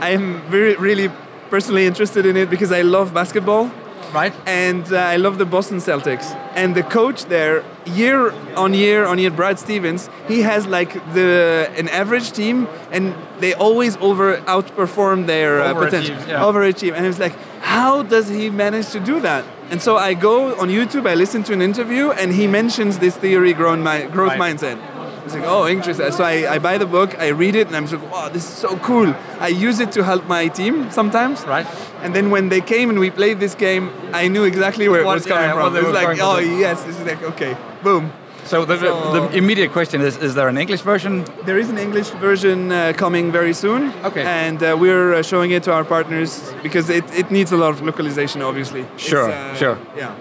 I'm 0.00 0.26
very, 0.50 0.74
really 0.76 1.08
personally 1.50 1.86
interested 1.86 2.24
in 2.26 2.36
it 2.36 2.48
because 2.50 2.72
I 2.72 2.82
love 2.82 3.12
basketball 3.14 3.70
Right. 4.14 4.32
and 4.46 4.84
uh, 4.92 4.96
I 5.14 5.16
love 5.16 5.36
the 5.38 5.44
Boston 5.44 5.78
Celtics. 5.78 6.26
And 6.54 6.74
the 6.74 6.82
coach 6.82 7.24
there, 7.26 7.62
year 7.84 8.32
on 8.56 8.72
year 8.74 9.04
on 9.04 9.18
year, 9.18 9.30
Brad 9.30 9.58
Stevens, 9.58 10.08
he 10.28 10.42
has 10.42 10.66
like 10.66 10.92
the 11.14 11.68
an 11.76 11.88
average 11.88 12.28
team, 12.32 12.66
and 12.92 13.14
they 13.40 13.52
always 13.54 13.96
over 13.98 14.38
outperform 14.46 15.26
their 15.26 15.60
uh, 15.60 15.74
potential, 15.74 16.14
yeah. 16.28 16.40
overachieve. 16.48 16.94
And 16.96 17.04
it's 17.06 17.18
like, 17.18 17.34
how 17.60 18.02
does 18.02 18.28
he 18.28 18.48
manage 18.50 18.88
to 18.90 19.00
do 19.00 19.20
that? 19.20 19.44
And 19.70 19.82
so 19.82 19.96
I 19.96 20.14
go 20.14 20.54
on 20.60 20.68
YouTube, 20.68 21.06
I 21.08 21.14
listen 21.14 21.42
to 21.44 21.52
an 21.52 21.60
interview, 21.60 22.10
and 22.12 22.32
he 22.32 22.46
mentions 22.46 22.98
this 22.98 23.16
theory, 23.16 23.52
growth, 23.52 23.78
mi- 23.80 24.06
growth 24.16 24.38
Right. 24.38 24.40
mindset. 24.58 24.78
It's 25.26 25.34
like, 25.34 25.44
oh, 25.44 25.66
interesting. 25.66 26.10
So 26.12 26.22
I, 26.24 26.54
I 26.54 26.58
buy 26.58 26.78
the 26.78 26.86
book, 26.86 27.18
I 27.18 27.28
read 27.28 27.56
it, 27.56 27.66
and 27.66 27.76
I'm 27.76 27.86
just 27.86 28.00
like, 28.00 28.12
wow, 28.12 28.28
this 28.28 28.44
is 28.44 28.56
so 28.56 28.76
cool. 28.78 29.12
I 29.40 29.48
use 29.48 29.80
it 29.80 29.90
to 29.92 30.04
help 30.04 30.26
my 30.28 30.46
team 30.46 30.90
sometimes. 30.90 31.44
Right. 31.44 31.66
And 32.02 32.14
then 32.14 32.30
when 32.30 32.48
they 32.48 32.60
came 32.60 32.90
and 32.90 32.98
we 33.00 33.10
played 33.10 33.40
this 33.40 33.54
game, 33.54 33.90
I 34.12 34.28
knew 34.28 34.44
exactly 34.44 34.88
where 34.88 35.00
it 35.00 35.04
was 35.04 35.26
coming 35.26 35.50
yeah, 35.50 35.54
from. 35.54 35.76
It 35.76 35.82
was 35.82 35.92
like, 35.92 36.18
oh 36.20 36.38
yes, 36.38 36.84
this 36.84 36.96
is 36.98 37.06
like 37.06 37.22
okay, 37.22 37.56
boom. 37.82 38.12
So 38.44 38.64
the, 38.64 38.78
So- 38.78 39.12
the 39.12 39.36
immediate 39.36 39.72
question 39.72 40.00
is: 40.00 40.16
Is 40.18 40.34
there 40.34 40.48
an 40.48 40.56
English 40.56 40.82
version? 40.82 41.24
There 41.44 41.58
is 41.58 41.68
an 41.68 41.78
English 41.78 42.10
version 42.20 42.70
uh, 42.70 42.92
coming 42.96 43.32
very 43.32 43.52
soon. 43.52 43.92
Okay. 44.04 44.22
And 44.22 44.62
uh, 44.62 44.76
we're 44.78 45.14
uh, 45.14 45.22
showing 45.22 45.50
it 45.50 45.64
to 45.64 45.72
our 45.72 45.84
partners 45.84 46.54
because 46.62 46.88
it, 46.88 47.04
it 47.12 47.30
needs 47.30 47.50
a 47.50 47.56
lot 47.56 47.70
of 47.70 47.82
localization, 47.82 48.42
obviously. 48.42 48.84
Sure, 48.96 49.30
uh, 49.30 49.54
sure. 49.56 49.78
Yeah. 49.96 50.14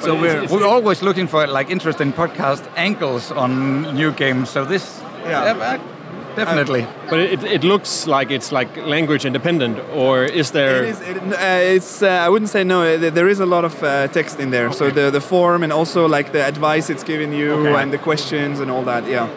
So 0.00 0.14
we're 0.14 0.46
We're 0.46 0.66
always 0.66 1.02
looking 1.02 1.28
for 1.28 1.46
like 1.46 1.70
interesting 1.72 2.12
podcast 2.12 2.62
angles 2.76 3.32
on 3.32 3.82
new 3.96 4.12
games. 4.12 4.50
So 4.50 4.64
this, 4.64 5.00
Yeah. 5.26 5.54
uh, 5.56 5.78
definitely. 6.36 6.86
But 7.10 7.18
it, 7.18 7.44
it 7.44 7.64
looks 7.64 8.06
like 8.06 8.30
it's 8.34 8.52
like 8.52 8.68
language 8.86 9.26
independent, 9.26 9.78
or 9.94 10.24
is 10.24 10.50
there? 10.50 10.84
It 10.84 10.88
is. 10.90 11.00
It, 11.00 11.16
uh, 11.16 11.74
it's. 11.76 12.02
Uh, 12.02 12.26
I 12.26 12.28
wouldn't 12.28 12.50
say 12.50 12.64
no. 12.64 12.82
uh, 12.82 13.10
There 13.10 13.28
is 13.30 13.40
a 13.40 13.46
lot 13.46 13.64
of 13.64 13.82
uh, 13.82 14.06
text 14.12 14.40
in 14.40 14.50
there. 14.50 14.72
So 14.72 14.90
the 14.90 15.10
the 15.10 15.20
form 15.20 15.62
and 15.62 15.72
also 15.72 16.08
like 16.16 16.30
the 16.32 16.44
advice 16.46 16.92
it's 16.92 17.04
giving 17.04 17.32
you 17.32 17.52
Okay. 17.66 17.82
and 17.82 17.90
the 17.92 17.98
questions 17.98 18.60
and 18.60 18.70
all 18.70 18.84
that. 18.84 19.04
Yeah. 19.08 19.28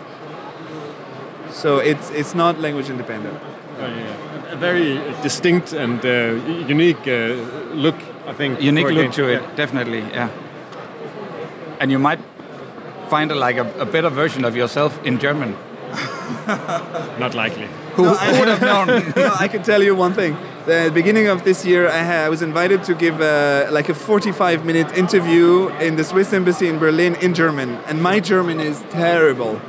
So 1.52 1.80
it's 1.80 2.10
it's 2.12 2.36
not 2.36 2.60
language 2.60 2.90
independent. 2.92 3.38
Oh, 3.80 3.86
yeah. 3.88 4.54
a 4.54 4.56
very 4.56 5.00
distinct 5.24 5.74
and 5.74 6.06
uh, 6.06 6.70
unique 6.70 7.08
uh, 7.08 7.36
look, 7.74 7.96
I 8.30 8.34
think. 8.34 8.62
unique 8.62 8.88
look 8.94 9.04
game. 9.04 9.12
to 9.12 9.24
it, 9.30 9.42
Yeah. 9.42 9.56
definitely. 9.56 10.04
Yeah. 10.14 10.28
And 11.82 11.90
you 11.90 11.98
might 11.98 12.20
find 13.10 13.32
a, 13.32 13.36
like 13.36 13.58
a, 13.58 13.68
a 13.80 13.86
better 13.86 14.10
version 14.10 14.46
of 14.46 14.56
yourself 14.56 15.04
in 15.04 15.18
German. 15.18 15.58
Not 17.20 17.34
likely. 17.34 17.68
Who, 17.96 18.06
who 18.08 18.40
would 18.40 18.48
have 18.48 18.62
known? 18.72 18.88
no, 19.16 19.36
I 19.40 19.48
can 19.48 19.64
tell 19.64 19.82
you 19.82 19.96
one 19.96 20.14
thing. 20.14 20.38
The 20.68 20.92
beginning 20.94 21.26
of 21.28 21.44
this 21.44 21.66
year, 21.66 21.88
I, 21.90 22.04
ha- 22.04 22.26
I 22.28 22.30
was 22.30 22.44
invited 22.44 22.84
to 22.84 22.94
give 22.94 23.20
uh, 23.20 23.68
like 23.72 23.90
a 23.90 23.96
45 23.96 24.64
minute 24.64 24.96
interview 24.96 25.70
in 25.80 25.96
the 25.96 26.04
Swiss 26.04 26.32
embassy 26.34 26.68
in 26.68 26.78
Berlin 26.78 27.16
in 27.16 27.34
German, 27.34 27.70
and 27.88 28.00
my 28.00 28.20
German 28.20 28.60
is 28.60 28.80
terrible. 28.92 29.60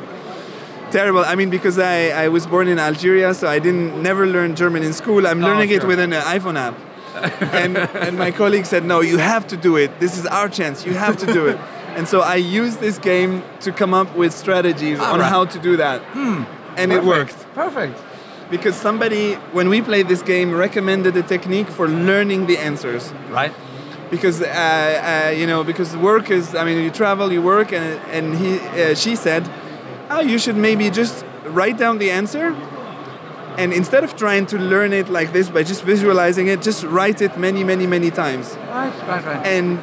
Terrible. 0.90 1.24
I 1.24 1.34
mean, 1.34 1.48
because 1.48 1.78
I, 1.78 2.10
I 2.24 2.28
was 2.28 2.46
born 2.46 2.68
in 2.68 2.78
Algeria, 2.78 3.32
so 3.32 3.48
I 3.48 3.58
didn't 3.58 4.02
never 4.02 4.26
learn 4.26 4.54
German 4.54 4.82
in 4.82 4.92
school. 4.92 5.26
I'm 5.26 5.40
learning 5.40 5.70
it 5.70 5.80
sure. 5.80 5.88
with 5.88 5.98
an 5.98 6.12
uh, 6.12 6.20
iPhone 6.24 6.58
app. 6.58 6.76
and, 7.54 7.78
and 7.78 8.18
my 8.18 8.30
colleague 8.30 8.66
said, 8.66 8.84
No, 8.84 9.00
you 9.00 9.16
have 9.16 9.46
to 9.48 9.56
do 9.56 9.76
it. 9.76 9.98
This 9.98 10.18
is 10.18 10.26
our 10.26 10.50
chance. 10.50 10.84
You 10.84 10.92
have 10.92 11.16
to 11.16 11.26
do 11.26 11.46
it. 11.46 11.58
And 11.96 12.08
so 12.08 12.20
I 12.20 12.36
used 12.36 12.80
this 12.80 12.98
game 12.98 13.42
to 13.60 13.72
come 13.72 13.92
up 13.94 14.16
with 14.16 14.32
strategies 14.32 14.98
on 14.98 15.20
right. 15.20 15.28
how 15.28 15.44
to 15.44 15.58
do 15.58 15.76
that. 15.76 16.00
And 16.76 16.92
it 16.92 17.04
worked 17.04 17.36
Perfect. 17.54 17.98
because 18.50 18.74
somebody 18.76 19.34
when 19.52 19.68
we 19.68 19.82
played 19.82 20.08
this 20.08 20.22
game 20.22 20.52
recommended 20.54 21.16
a 21.16 21.22
technique 21.22 21.68
for 21.68 21.86
learning 21.88 22.46
the 22.46 22.56
answers 22.58 23.12
Right. 23.30 23.52
because 24.10 24.40
uh, 24.42 24.46
uh, 24.46 25.30
you 25.40 25.46
know 25.46 25.62
because 25.64 25.90
work 25.96 26.30
is 26.30 26.54
i 26.54 26.62
mean 26.64 26.78
you 26.84 26.90
travel 26.90 27.26
you 27.32 27.42
work 27.42 27.72
and, 27.72 28.00
and 28.16 28.26
he 28.42 28.50
uh, 28.58 28.94
she 28.94 29.16
said 29.16 29.42
oh 30.10 30.20
you 30.32 30.38
should 30.38 30.56
maybe 30.68 30.86
just 30.90 31.24
write 31.58 31.76
down 31.78 31.98
the 31.98 32.10
answer 32.10 32.46
and 33.60 33.72
instead 33.72 34.02
of 34.04 34.10
trying 34.16 34.44
to 34.46 34.56
learn 34.58 34.92
it 35.00 35.08
like 35.18 35.32
this 35.32 35.46
by 35.56 35.62
just 35.62 35.82
visualizing 35.84 36.46
it 36.52 36.58
just 36.62 36.82
write 36.84 37.20
it 37.26 37.32
many 37.38 37.62
many 37.64 37.86
many 37.86 38.10
times 38.10 38.46
Right, 38.68 38.92
right, 39.08 39.24
right. 39.24 39.46
and 39.46 39.78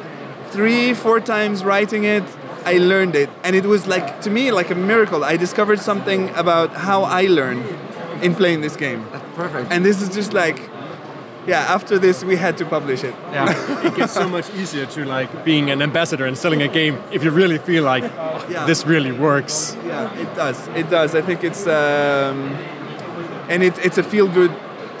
three 0.50 0.94
four 0.94 1.20
times 1.20 1.64
writing 1.64 2.04
it 2.04 2.24
i 2.64 2.78
learned 2.78 3.14
it 3.14 3.30
and 3.44 3.56
it 3.56 3.64
was 3.64 3.86
like 3.86 4.20
to 4.20 4.30
me 4.30 4.50
like 4.52 4.70
a 4.70 4.74
miracle 4.74 5.24
i 5.24 5.36
discovered 5.36 5.78
something 5.80 6.28
about 6.30 6.70
how 6.88 7.02
i 7.04 7.22
learn 7.26 7.58
in 8.22 8.34
playing 8.34 8.60
this 8.60 8.76
game 8.76 9.04
Perfect. 9.36 9.70
and 9.72 9.84
this 9.84 10.02
is 10.02 10.08
just 10.18 10.32
like 10.32 10.58
yeah 11.46 11.74
after 11.74 11.98
this 11.98 12.22
we 12.24 12.36
had 12.36 12.56
to 12.58 12.64
publish 12.66 13.02
it 13.02 13.14
yeah. 13.32 13.86
it 13.86 13.94
gets 13.96 14.12
so 14.12 14.28
much 14.28 14.48
easier 14.54 14.84
to 14.86 15.04
like 15.04 15.30
being 15.44 15.70
an 15.70 15.80
ambassador 15.82 16.26
and 16.26 16.36
selling 16.36 16.60
a 16.62 16.68
game 16.68 16.98
if 17.12 17.24
you 17.24 17.30
really 17.30 17.58
feel 17.58 17.84
like 17.84 18.04
Yeah. 18.50 18.66
this 18.66 18.84
really 18.86 19.12
works. 19.12 19.76
yeah 19.86 20.12
it 20.22 20.34
does 20.36 20.68
it 20.80 20.90
does 20.90 21.14
i 21.14 21.22
think 21.22 21.42
it's 21.44 21.66
um, 21.66 22.36
and 23.48 23.62
it, 23.62 23.74
it's 23.86 23.98
a 23.98 24.02
feel 24.02 24.28
good 24.28 24.50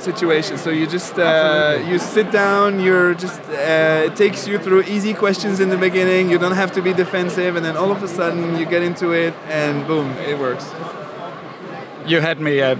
situation 0.00 0.56
so 0.58 0.70
you 0.70 0.86
just 0.86 1.18
uh, 1.18 1.78
you 1.88 1.98
sit 1.98 2.30
down 2.30 2.80
you're 2.80 3.14
just 3.14 3.40
uh, 3.50 4.06
it 4.08 4.16
takes 4.16 4.46
you 4.48 4.58
through 4.58 4.82
easy 4.82 5.12
questions 5.14 5.60
in 5.60 5.68
the 5.68 5.76
beginning 5.76 6.30
you 6.30 6.38
don't 6.38 6.56
have 6.62 6.72
to 6.72 6.80
be 6.82 6.92
defensive 6.92 7.56
and 7.56 7.64
then 7.64 7.76
all 7.76 7.90
of 7.92 8.02
a 8.02 8.08
sudden 8.08 8.56
you 8.58 8.64
get 8.64 8.82
into 8.82 9.10
it 9.12 9.34
and 9.48 9.86
boom 9.86 10.08
it 10.30 10.38
works 10.38 10.66
You 12.06 12.20
had 12.20 12.40
me 12.40 12.60
at 12.60 12.78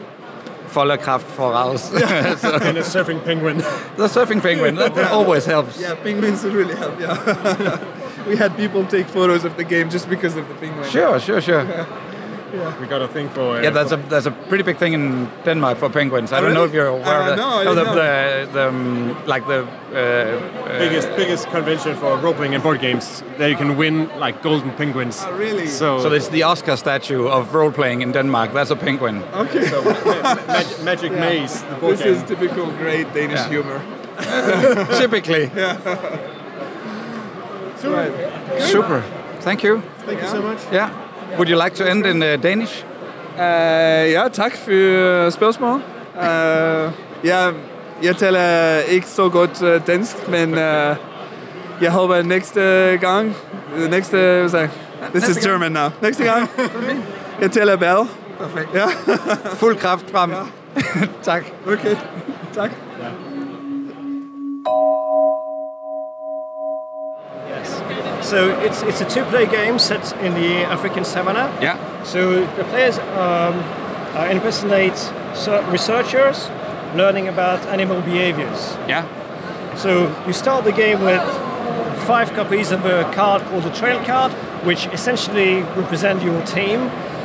Vollerkraft 0.74 1.26
voraus. 1.36 1.80
so, 2.38 2.48
And 2.68 2.78
a 2.78 2.82
surfing 2.82 3.20
penguin. 3.24 3.58
the 3.96 4.08
surfing 4.08 4.40
penguin, 4.40 4.74
that 4.76 4.96
always 5.18 5.44
helps. 5.44 5.80
yeah 5.80 5.94
penguins 6.06 6.42
would 6.44 6.54
really 6.54 6.76
help 6.76 6.98
yeah 7.00 7.78
we 8.28 8.36
had 8.36 8.56
people 8.56 8.84
take 8.86 9.06
photos 9.08 9.44
of 9.44 9.52
the 9.56 9.64
game 9.64 9.90
just 9.90 10.08
because 10.08 10.36
of 10.36 10.44
the 10.48 10.54
penguin 10.54 10.88
Sure, 10.88 11.18
sure, 11.20 11.40
sure. 11.40 11.64
we 12.80 12.86
got 12.86 13.02
a 13.02 13.08
thing 13.08 13.28
for. 13.30 13.56
Uh, 13.56 13.62
Yeah, 13.62 13.70
that's 13.70 13.92
a 13.92 13.96
that's 14.08 14.26
a 14.26 14.30
pretty 14.48 14.64
big 14.64 14.76
thing 14.78 14.92
in 14.94 15.28
Denmark 15.44 15.78
for 15.78 15.88
penguins. 15.90 16.32
I 16.32 16.40
don't 16.40 16.52
know 16.54 16.64
if 16.64 16.72
you're 16.72 16.86
aware 16.88 17.20
Uh, 17.20 17.20
of 17.20 17.26
that. 17.26 17.36
no, 17.36 17.48
I 17.60 17.64
the, 17.64 17.74
didn't 17.74 17.94
the, 17.96 18.48
the, 18.52 18.68
um, 18.68 19.16
like 19.26 19.46
the 19.46 19.60
uh, 19.62 20.78
biggest 20.78 21.08
biggest 21.16 21.50
convention 21.50 21.96
for 21.96 22.16
role 22.24 22.34
playing 22.34 22.54
and 22.54 22.62
board 22.62 22.80
games. 22.80 23.22
There 23.38 23.48
you 23.48 23.56
can 23.56 23.76
win 23.76 24.08
like 24.24 24.42
golden 24.42 24.70
penguins. 24.70 25.22
Oh, 25.26 25.32
really? 25.38 25.66
So, 25.66 25.98
so 25.98 26.08
there's 26.08 26.28
the 26.28 26.42
Oscar 26.44 26.76
statue 26.76 27.26
of 27.28 27.54
role 27.54 27.72
playing 27.72 28.02
in 28.02 28.12
Denmark. 28.12 28.52
That's 28.52 28.70
a 28.70 28.76
penguin. 28.76 29.22
okay 29.34 29.70
Mag- 30.46 30.80
Magic 30.84 31.12
Maze, 31.12 31.62
the 31.62 31.74
board 31.80 31.92
this 31.96 32.02
game. 32.04 32.14
is 32.14 32.22
typical 32.28 32.66
great 32.78 33.06
danish 33.14 33.40
Yeah. 33.40 33.48
humor 33.48 33.80
Typically. 35.00 35.50
Yeah. 35.56 35.78
right. 37.84 38.62
Super. 38.62 39.02
Thank 39.40 39.62
you. 39.62 39.80
Thank 40.06 40.20
you 40.22 40.28
so 40.28 40.42
much. 40.42 40.58
Yeah. 40.72 40.90
Would 41.36 41.48
you 41.48 41.56
like 41.56 41.74
to 41.74 41.90
end 41.90 42.06
in 42.06 42.22
uh, 42.22 42.36
Danish? 42.42 42.84
Uh, 43.36 44.10
ja, 44.12 44.28
tak 44.32 44.56
for 44.56 45.30
spørgsmål. 45.30 45.82
Uh, 46.16 46.92
jeg, 47.24 47.52
jeg 48.02 48.16
taler 48.16 48.78
ikke 48.78 49.06
så 49.06 49.28
godt 49.28 49.62
uh, 49.62 49.86
dansk, 49.86 50.28
men 50.28 50.52
uh, 50.52 50.96
jeg 51.80 51.90
håber 51.90 52.22
næste 52.22 52.60
gang, 53.00 53.36
næste, 53.90 54.16
hvad 54.16 54.48
sagde? 54.48 54.70
This 55.14 55.28
is 55.28 55.46
German 55.46 55.72
now. 55.72 55.88
Næste 56.02 56.24
gang, 56.24 56.50
jeg 57.42 57.50
taler 57.50 57.76
bedre. 57.76 58.08
Perfekt. 58.40 58.74
Ja, 58.74 58.84
Fuld 59.54 59.76
kraft 59.76 60.10
frem. 60.10 60.32
tak. 61.22 61.44
okay. 61.66 61.96
Tak. 62.54 62.70
So 68.30 68.56
it's, 68.60 68.82
it's 68.82 69.00
a 69.00 69.08
two-player 69.08 69.46
game 69.46 69.80
set 69.80 70.12
in 70.22 70.34
the 70.34 70.58
African 70.62 71.04
savannah. 71.04 71.52
Yeah. 71.60 72.04
So 72.04 72.46
the 72.54 72.62
players 72.62 72.96
um, 72.98 73.58
uh, 74.14 74.28
impersonate 74.30 75.12
researchers 75.68 76.48
learning 76.94 77.26
about 77.26 77.58
animal 77.66 78.00
behaviors. 78.02 78.76
Yeah. 78.86 79.04
So 79.74 80.16
you 80.28 80.32
start 80.32 80.62
the 80.62 80.70
game 80.70 81.00
with 81.00 81.20
five 82.06 82.32
copies 82.34 82.70
of 82.70 82.86
a 82.86 83.02
card 83.12 83.42
called 83.42 83.64
the 83.64 83.72
trail 83.72 84.00
card, 84.04 84.30
which 84.64 84.86
essentially 84.86 85.62
represent 85.74 86.22
your 86.22 86.40
team 86.46 86.82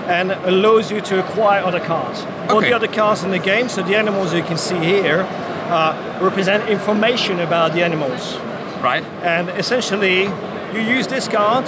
and 0.08 0.32
allows 0.32 0.90
you 0.90 1.02
to 1.02 1.20
acquire 1.24 1.64
other 1.64 1.82
cards. 1.82 2.22
Okay. 2.22 2.50
All 2.50 2.62
the 2.62 2.74
other 2.74 2.88
cards 2.88 3.24
in 3.24 3.30
the 3.30 3.38
game, 3.38 3.70
so 3.70 3.84
the 3.84 3.96
animals 3.96 4.34
you 4.34 4.42
can 4.42 4.58
see 4.58 4.80
here, 4.80 5.22
uh, 5.70 6.20
represent 6.20 6.68
information 6.68 7.42
about 7.42 7.74
the 7.74 7.84
animals. 7.84 8.38
Right. 8.82 9.04
And 9.22 9.50
essentially, 9.50 10.30
you 10.76 10.82
use 10.82 11.08
this 11.08 11.28
card 11.28 11.66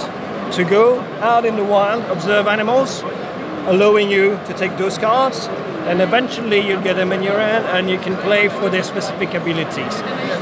to 0.52 0.64
go 0.64 1.00
out 1.20 1.44
in 1.44 1.56
the 1.56 1.64
wild, 1.64 2.04
observe 2.10 2.46
animals, 2.46 3.02
allowing 3.66 4.10
you 4.10 4.38
to 4.46 4.54
take 4.54 4.76
those 4.76 4.98
cards, 4.98 5.46
and 5.88 6.00
eventually 6.02 6.60
you'll 6.60 6.82
get 6.82 6.96
them 6.96 7.12
in 7.12 7.22
your 7.22 7.38
hand 7.38 7.64
and 7.66 7.88
you 7.88 7.98
can 7.98 8.16
play 8.18 8.48
for 8.48 8.68
their 8.68 8.82
specific 8.82 9.32
abilities. 9.34 9.94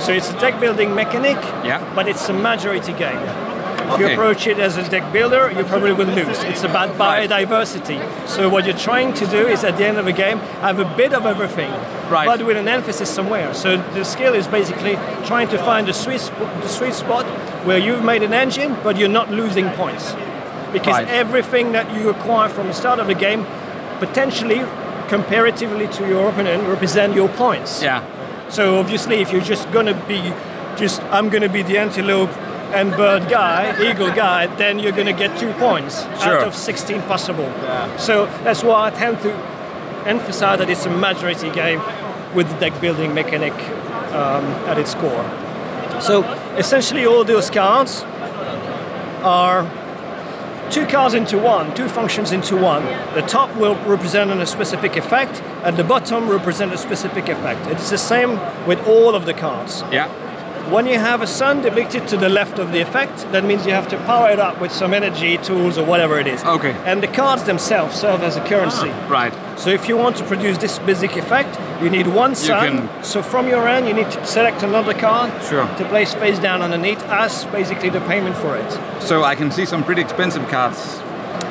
So 0.05 0.13
it's 0.13 0.31
a 0.31 0.39
deck 0.41 0.59
building 0.61 0.95
mechanic, 0.95 1.37
Yeah. 1.65 1.81
but 1.95 2.09
it's 2.09 2.29
a 2.29 2.33
majority 2.33 2.93
game. 2.93 3.46
If 3.89 4.01
you 4.01 4.07
approach 4.09 4.47
it 4.47 4.59
as 4.59 4.77
a 4.77 4.89
deck 4.89 5.13
builder, 5.13 5.53
you 5.57 5.65
probably 5.65 5.93
will 5.93 6.07
lose. 6.07 6.43
It's 6.45 6.65
about 6.65 6.91
biodiversity. 6.99 8.01
So 8.29 8.49
what 8.49 8.65
you're 8.67 8.77
trying 8.77 9.15
to 9.15 9.27
do 9.27 9.47
is 9.47 9.65
at 9.65 9.77
the 9.79 9.87
end 9.87 9.99
of 9.99 10.05
the 10.07 10.13
game 10.13 10.39
have 10.61 10.79
a 10.81 10.85
bit 10.97 11.13
of 11.15 11.25
everything, 11.27 11.71
Right. 12.11 12.27
but 12.27 12.45
with 12.45 12.57
an 12.57 12.69
emphasis 12.69 13.09
somewhere. 13.09 13.55
So 13.55 13.77
the 13.95 14.05
skill 14.05 14.35
is 14.35 14.47
basically 14.49 14.99
trying 15.25 15.49
to 15.49 15.59
find 15.59 15.87
the 15.87 15.93
sweet, 15.93 16.21
sp- 16.21 16.51
the 16.63 16.69
sweet 16.69 16.95
spot 16.95 17.25
where 17.65 17.79
you've 17.79 18.05
made 18.05 18.23
an 18.23 18.33
engine, 18.35 18.77
but 18.83 18.97
you're 18.99 19.09
not 19.21 19.31
losing 19.31 19.69
points. 19.71 20.15
Because 20.73 20.95
Right. 20.99 21.09
everything 21.09 21.73
that 21.73 21.87
you 21.95 22.09
acquire 22.11 22.49
from 22.49 22.67
the 22.67 22.75
start 22.75 22.99
of 22.99 23.07
the 23.07 23.15
game, 23.15 23.47
potentially, 24.01 24.63
comparatively 25.09 25.87
to 25.89 26.07
your 26.09 26.29
opponent, 26.29 26.69
represent 26.69 27.15
your 27.15 27.29
points. 27.29 27.83
Yeah. 27.83 28.01
So 28.49 28.79
obviously, 28.79 29.21
if 29.23 29.33
you're 29.33 29.41
just 29.55 29.71
gonna 29.73 29.95
be, 29.95 30.21
just 30.77 31.01
I'm 31.13 31.29
gonna 31.29 31.49
be 31.49 31.63
the 31.63 31.79
antelope 31.79 32.31
and 32.75 32.91
bird 32.93 33.29
guy, 33.29 33.75
eagle 33.83 34.11
guy, 34.11 34.47
then 34.57 34.79
you're 34.79 34.93
gonna 34.93 35.13
get 35.13 35.39
two 35.39 35.53
points 35.55 36.03
Sure. 36.23 36.41
out 36.41 36.47
of 36.47 36.55
16 36.55 37.03
possible. 37.03 37.51
So 37.99 38.27
that's 38.45 38.63
why 38.63 38.87
I 38.87 38.91
tend 38.91 39.21
to 39.23 39.33
emphasize 40.07 40.59
that 40.59 40.71
it's 40.71 40.87
a 40.87 40.91
majority 40.91 41.51
game 41.51 41.81
with 42.35 42.49
the 42.51 42.57
deck 42.59 42.81
building 42.81 43.15
mechanic 43.15 43.55
um, 44.13 44.45
at 44.69 44.79
its 44.79 44.95
core. 44.95 45.25
So 46.01 46.23
essentially, 46.57 47.07
all 47.07 47.25
those 47.25 47.51
cards 47.51 48.05
are 49.23 49.67
two 50.71 50.87
cards 50.87 51.15
into 51.15 51.39
one, 51.39 51.75
two 51.75 51.89
functions 51.89 52.33
into 52.33 52.57
one. 52.57 52.85
The 53.15 53.23
top 53.23 53.55
will 53.57 53.77
represent 53.87 54.31
a 54.33 54.47
specific 54.47 54.97
effect, 54.97 55.43
and 55.65 55.77
the 55.77 55.85
bottom 55.85 56.29
represent 56.29 56.73
a 56.73 56.77
specific 56.79 57.29
effect. 57.29 57.67
It's 57.69 57.89
the 57.91 57.99
same 57.99 58.39
with 58.67 58.87
all 58.87 59.15
of 59.15 59.25
the 59.27 59.35
cards. 59.35 59.83
Yeah. 59.91 60.09
When 60.71 60.87
you 60.87 60.99
have 60.99 61.23
a 61.23 61.29
sun 61.29 61.63
depicted 61.63 62.09
to 62.09 62.17
the 62.17 62.29
left 62.29 62.59
of 62.59 62.73
the 62.73 62.81
effect, 62.81 63.31
that 63.31 63.45
means 63.45 63.65
you 63.67 63.73
have 63.73 63.87
to 63.89 63.97
power 63.99 64.31
it 64.31 64.41
up 64.41 64.61
with 64.61 64.73
some 64.73 64.93
energy, 64.95 65.39
tools, 65.39 65.79
or 65.79 65.85
whatever 65.85 66.19
it 66.19 66.27
is. 66.27 66.43
Okay. 66.45 66.75
And 66.85 67.01
the 67.01 67.07
cards 67.07 67.45
themselves 67.45 67.95
serve 67.95 68.25
as 68.25 68.35
a 68.37 68.41
currency. 68.45 68.91
Ah, 68.91 69.09
right. 69.09 69.33
So 69.61 69.71
if 69.71 69.89
you 69.89 69.97
want 69.97 70.17
to 70.17 70.25
produce 70.25 70.59
this 70.59 70.81
basic 70.81 71.17
effect, 71.17 71.57
you 71.81 71.89
need 71.89 72.09
one 72.09 72.35
sun. 72.35 72.67
can- 72.67 73.05
So 73.05 73.23
from 73.23 73.49
your 73.49 73.69
end, 73.69 73.87
you 73.87 73.95
need 73.95 74.11
to 74.11 74.27
select 74.27 74.65
another 74.65 74.93
card 74.93 75.31
Sure. 75.49 75.69
to 75.79 75.85
place 75.85 76.15
face 76.15 76.41
down 76.41 76.63
underneath 76.63 77.03
as 77.11 77.45
basically 77.53 77.91
the 77.91 78.01
payment 78.01 78.37
for 78.37 78.57
it. 78.57 78.79
So 79.01 79.23
I 79.23 79.37
can 79.37 79.53
see 79.53 79.67
some 79.67 79.85
pretty 79.85 80.03
expensive 80.03 80.49
cards 80.51 81.01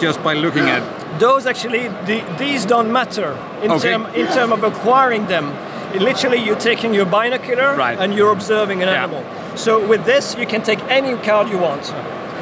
just 0.02 0.22
by 0.24 0.34
looking 0.34 0.68
at. 0.70 0.84
Those 1.20 1.46
actually, 1.50 1.88
the, 2.06 2.22
these 2.38 2.66
don't 2.66 2.92
matter 2.92 3.34
in 3.64 3.72
Okay. 3.72 3.92
term 3.92 4.08
in 4.14 4.28
term 4.28 4.52
of 4.52 4.64
acquiring 4.64 5.28
them. 5.28 5.54
Literally 6.00 6.38
you're 6.38 6.60
taking 6.60 6.94
your 6.94 7.06
binocular 7.06 7.76
Right. 7.76 7.98
and 8.00 8.14
you're 8.14 8.32
observing 8.32 8.82
an 8.84 8.90
Yeah. 8.90 9.04
animal. 9.04 9.24
So 9.56 9.80
with 9.80 10.06
this, 10.06 10.36
you 10.40 10.46
can 10.46 10.62
take 10.62 10.80
any 10.90 11.16
card 11.18 11.50
you 11.50 11.58
want. 11.58 11.86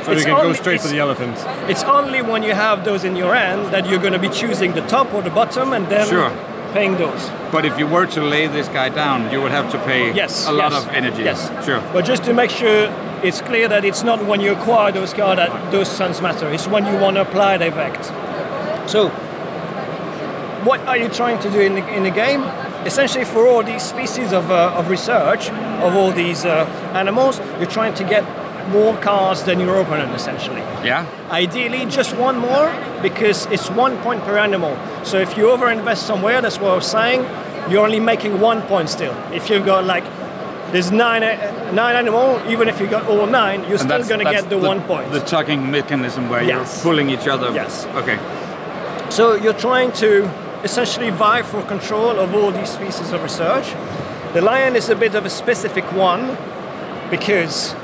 So 0.05 0.11
you 0.11 0.23
can 0.25 0.35
go 0.35 0.53
straight 0.53 0.81
for 0.81 0.89
the 0.89 0.99
elephant. 0.99 1.37
It's 1.67 1.83
only 1.83 2.21
when 2.21 2.43
you 2.43 2.53
have 2.53 2.83
those 2.83 3.03
in 3.05 3.15
your 3.15 3.33
hand 3.35 3.67
that 3.71 3.85
you're 3.87 3.99
going 3.99 4.13
to 4.13 4.19
be 4.19 4.29
choosing 4.29 4.73
the 4.73 4.81
top 4.81 5.13
or 5.13 5.21
the 5.21 5.29
bottom 5.29 5.71
and 5.73 5.87
then 5.87 6.07
Sure. 6.07 6.31
paying 6.73 6.97
those. 6.97 7.29
But 7.51 7.65
if 7.65 7.77
you 7.79 7.87
were 7.87 8.05
to 8.07 8.21
lay 8.21 8.47
this 8.47 8.67
guy 8.67 8.89
down, 8.89 9.31
you 9.31 9.41
would 9.41 9.51
have 9.51 9.71
to 9.71 9.77
pay 9.77 10.11
Yes. 10.11 10.47
a 10.47 10.51
lot 10.51 10.71
yes, 10.71 10.83
of 10.83 10.89
energy. 10.93 11.23
Yes. 11.23 11.49
Sure. 11.65 11.79
But 11.93 12.03
just 12.03 12.23
to 12.25 12.33
make 12.33 12.49
sure 12.49 12.89
it's 13.21 13.39
clear 13.41 13.69
that 13.69 13.85
it's 13.85 14.03
not 14.03 14.25
when 14.25 14.41
you 14.41 14.51
acquire 14.51 14.91
those 14.91 15.13
cards 15.13 15.37
that 15.39 15.51
those 15.71 15.87
sums 15.87 16.21
matter. 16.21 16.49
It's 16.51 16.67
when 16.67 16.85
you 16.85 16.97
want 16.97 17.15
to 17.15 17.21
apply 17.21 17.57
the 17.57 17.67
effect. 17.67 18.11
So, 18.87 19.09
what 20.65 20.79
are 20.87 20.97
you 20.97 21.07
trying 21.09 21.39
to 21.39 21.49
do 21.49 21.59
in 21.61 21.75
the, 21.75 21.87
in 21.95 22.03
the 22.03 22.09
game? 22.11 22.43
Essentially, 22.85 23.25
for 23.25 23.47
all 23.47 23.63
these 23.63 23.81
species 23.83 24.33
of, 24.33 24.51
uh, 24.51 24.73
of 24.75 24.89
research 24.89 25.49
of 25.49 25.95
all 25.95 26.11
these 26.11 26.45
uh, 26.45 26.65
animals, 26.93 27.39
you're 27.59 27.69
trying 27.69 27.93
to 27.95 28.03
get 28.03 28.23
more 28.69 28.95
cars 28.97 29.43
than 29.43 29.59
your 29.59 29.79
opponent, 29.81 30.13
essentially. 30.13 30.61
Yeah. 30.83 31.05
Ideally, 31.29 31.85
just 31.85 32.15
one 32.15 32.37
more 32.37 32.73
because 33.01 33.45
it's 33.47 33.69
one 33.69 33.97
point 33.99 34.23
per 34.23 34.37
animal. 34.37 34.77
So 35.03 35.17
if 35.19 35.37
you 35.37 35.45
overinvest 35.45 35.97
somewhere, 35.97 36.41
that's 36.41 36.59
what 36.59 36.71
I 36.71 36.75
was 36.75 36.87
saying, 36.89 37.21
you're 37.69 37.83
only 37.85 37.99
making 37.99 38.39
one 38.39 38.61
point 38.63 38.89
still. 38.89 39.13
If 39.33 39.49
you've 39.49 39.65
got 39.65 39.85
like 39.85 40.03
there's 40.71 40.91
nine 40.91 41.23
uh, 41.23 41.71
nine 41.71 41.95
animal, 41.95 42.41
even 42.49 42.67
if 42.67 42.79
you 42.79 42.87
got 42.87 43.05
all 43.07 43.25
nine, 43.27 43.61
you're 43.61 43.71
And 43.71 43.79
still 43.81 44.03
going 44.07 44.25
to 44.25 44.31
get 44.31 44.49
the, 44.49 44.57
one 44.57 44.81
point. 44.81 45.11
The 45.11 45.19
tugging 45.21 45.69
mechanism 45.71 46.29
where 46.29 46.43
Yes. 46.43 46.75
you're 46.77 46.83
pulling 46.83 47.09
each 47.09 47.27
other. 47.27 47.51
Yes. 47.53 47.85
Okay. 47.95 48.17
So 49.09 49.35
you're 49.35 49.53
trying 49.67 49.91
to 49.93 50.27
essentially 50.63 51.09
vie 51.09 51.41
for 51.41 51.61
control 51.63 52.19
of 52.19 52.33
all 52.33 52.51
these 52.51 52.69
species 52.69 53.11
of 53.11 53.21
research. 53.21 53.73
The 54.33 54.41
lion 54.41 54.75
is 54.75 54.89
a 54.89 54.95
bit 54.95 55.15
of 55.15 55.25
a 55.25 55.29
specific 55.29 55.83
one 55.91 56.37
because 57.11 57.75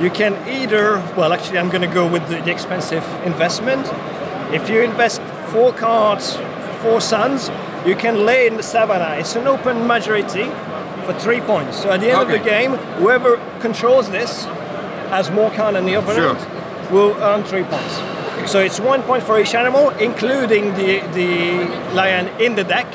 you 0.00 0.10
can 0.10 0.34
either, 0.48 0.98
well, 1.16 1.32
actually, 1.32 1.58
I'm 1.58 1.70
going 1.70 1.88
to 1.88 1.94
go 1.94 2.06
with 2.10 2.28
the, 2.28 2.40
the 2.42 2.50
expensive 2.50 3.04
investment. 3.24 3.86
If 4.52 4.68
you 4.68 4.82
invest 4.82 5.22
four 5.52 5.72
cards, 5.72 6.36
four 6.82 7.00
suns, 7.00 7.50
you 7.86 7.94
can 7.94 8.26
lay 8.26 8.46
in 8.46 8.56
the 8.56 8.62
savannah. 8.62 9.18
It's 9.20 9.36
an 9.36 9.46
open 9.46 9.86
majority 9.86 10.50
for 11.06 11.14
three 11.18 11.40
points. 11.40 11.82
So 11.82 11.90
at 11.90 12.00
the 12.00 12.10
end 12.10 12.22
of 12.22 12.28
the 12.28 12.38
game, 12.38 12.72
whoever 12.98 13.36
controls 13.60 14.10
this 14.10 14.44
has 15.10 15.30
more 15.30 15.50
card 15.52 15.76
than 15.76 15.86
the 15.86 15.94
opponent 15.94 16.40
will 16.90 17.14
earn 17.22 17.44
three 17.44 17.62
points. 17.64 18.13
So 18.46 18.60
it's 18.60 18.78
one 18.78 19.02
point 19.02 19.22
for 19.22 19.40
each 19.40 19.54
animal, 19.54 19.90
including 19.90 20.74
the, 20.74 21.00
the 21.12 21.64
lion 21.94 22.28
in 22.40 22.54
the 22.54 22.64
deck, 22.64 22.86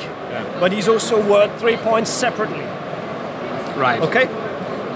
but 0.60 0.72
he's 0.72 0.88
also 0.88 1.20
worth 1.28 1.58
three 1.60 1.76
points 1.76 2.10
separately. 2.10 2.64
Right. 3.76 4.00
Okay? 4.00 4.26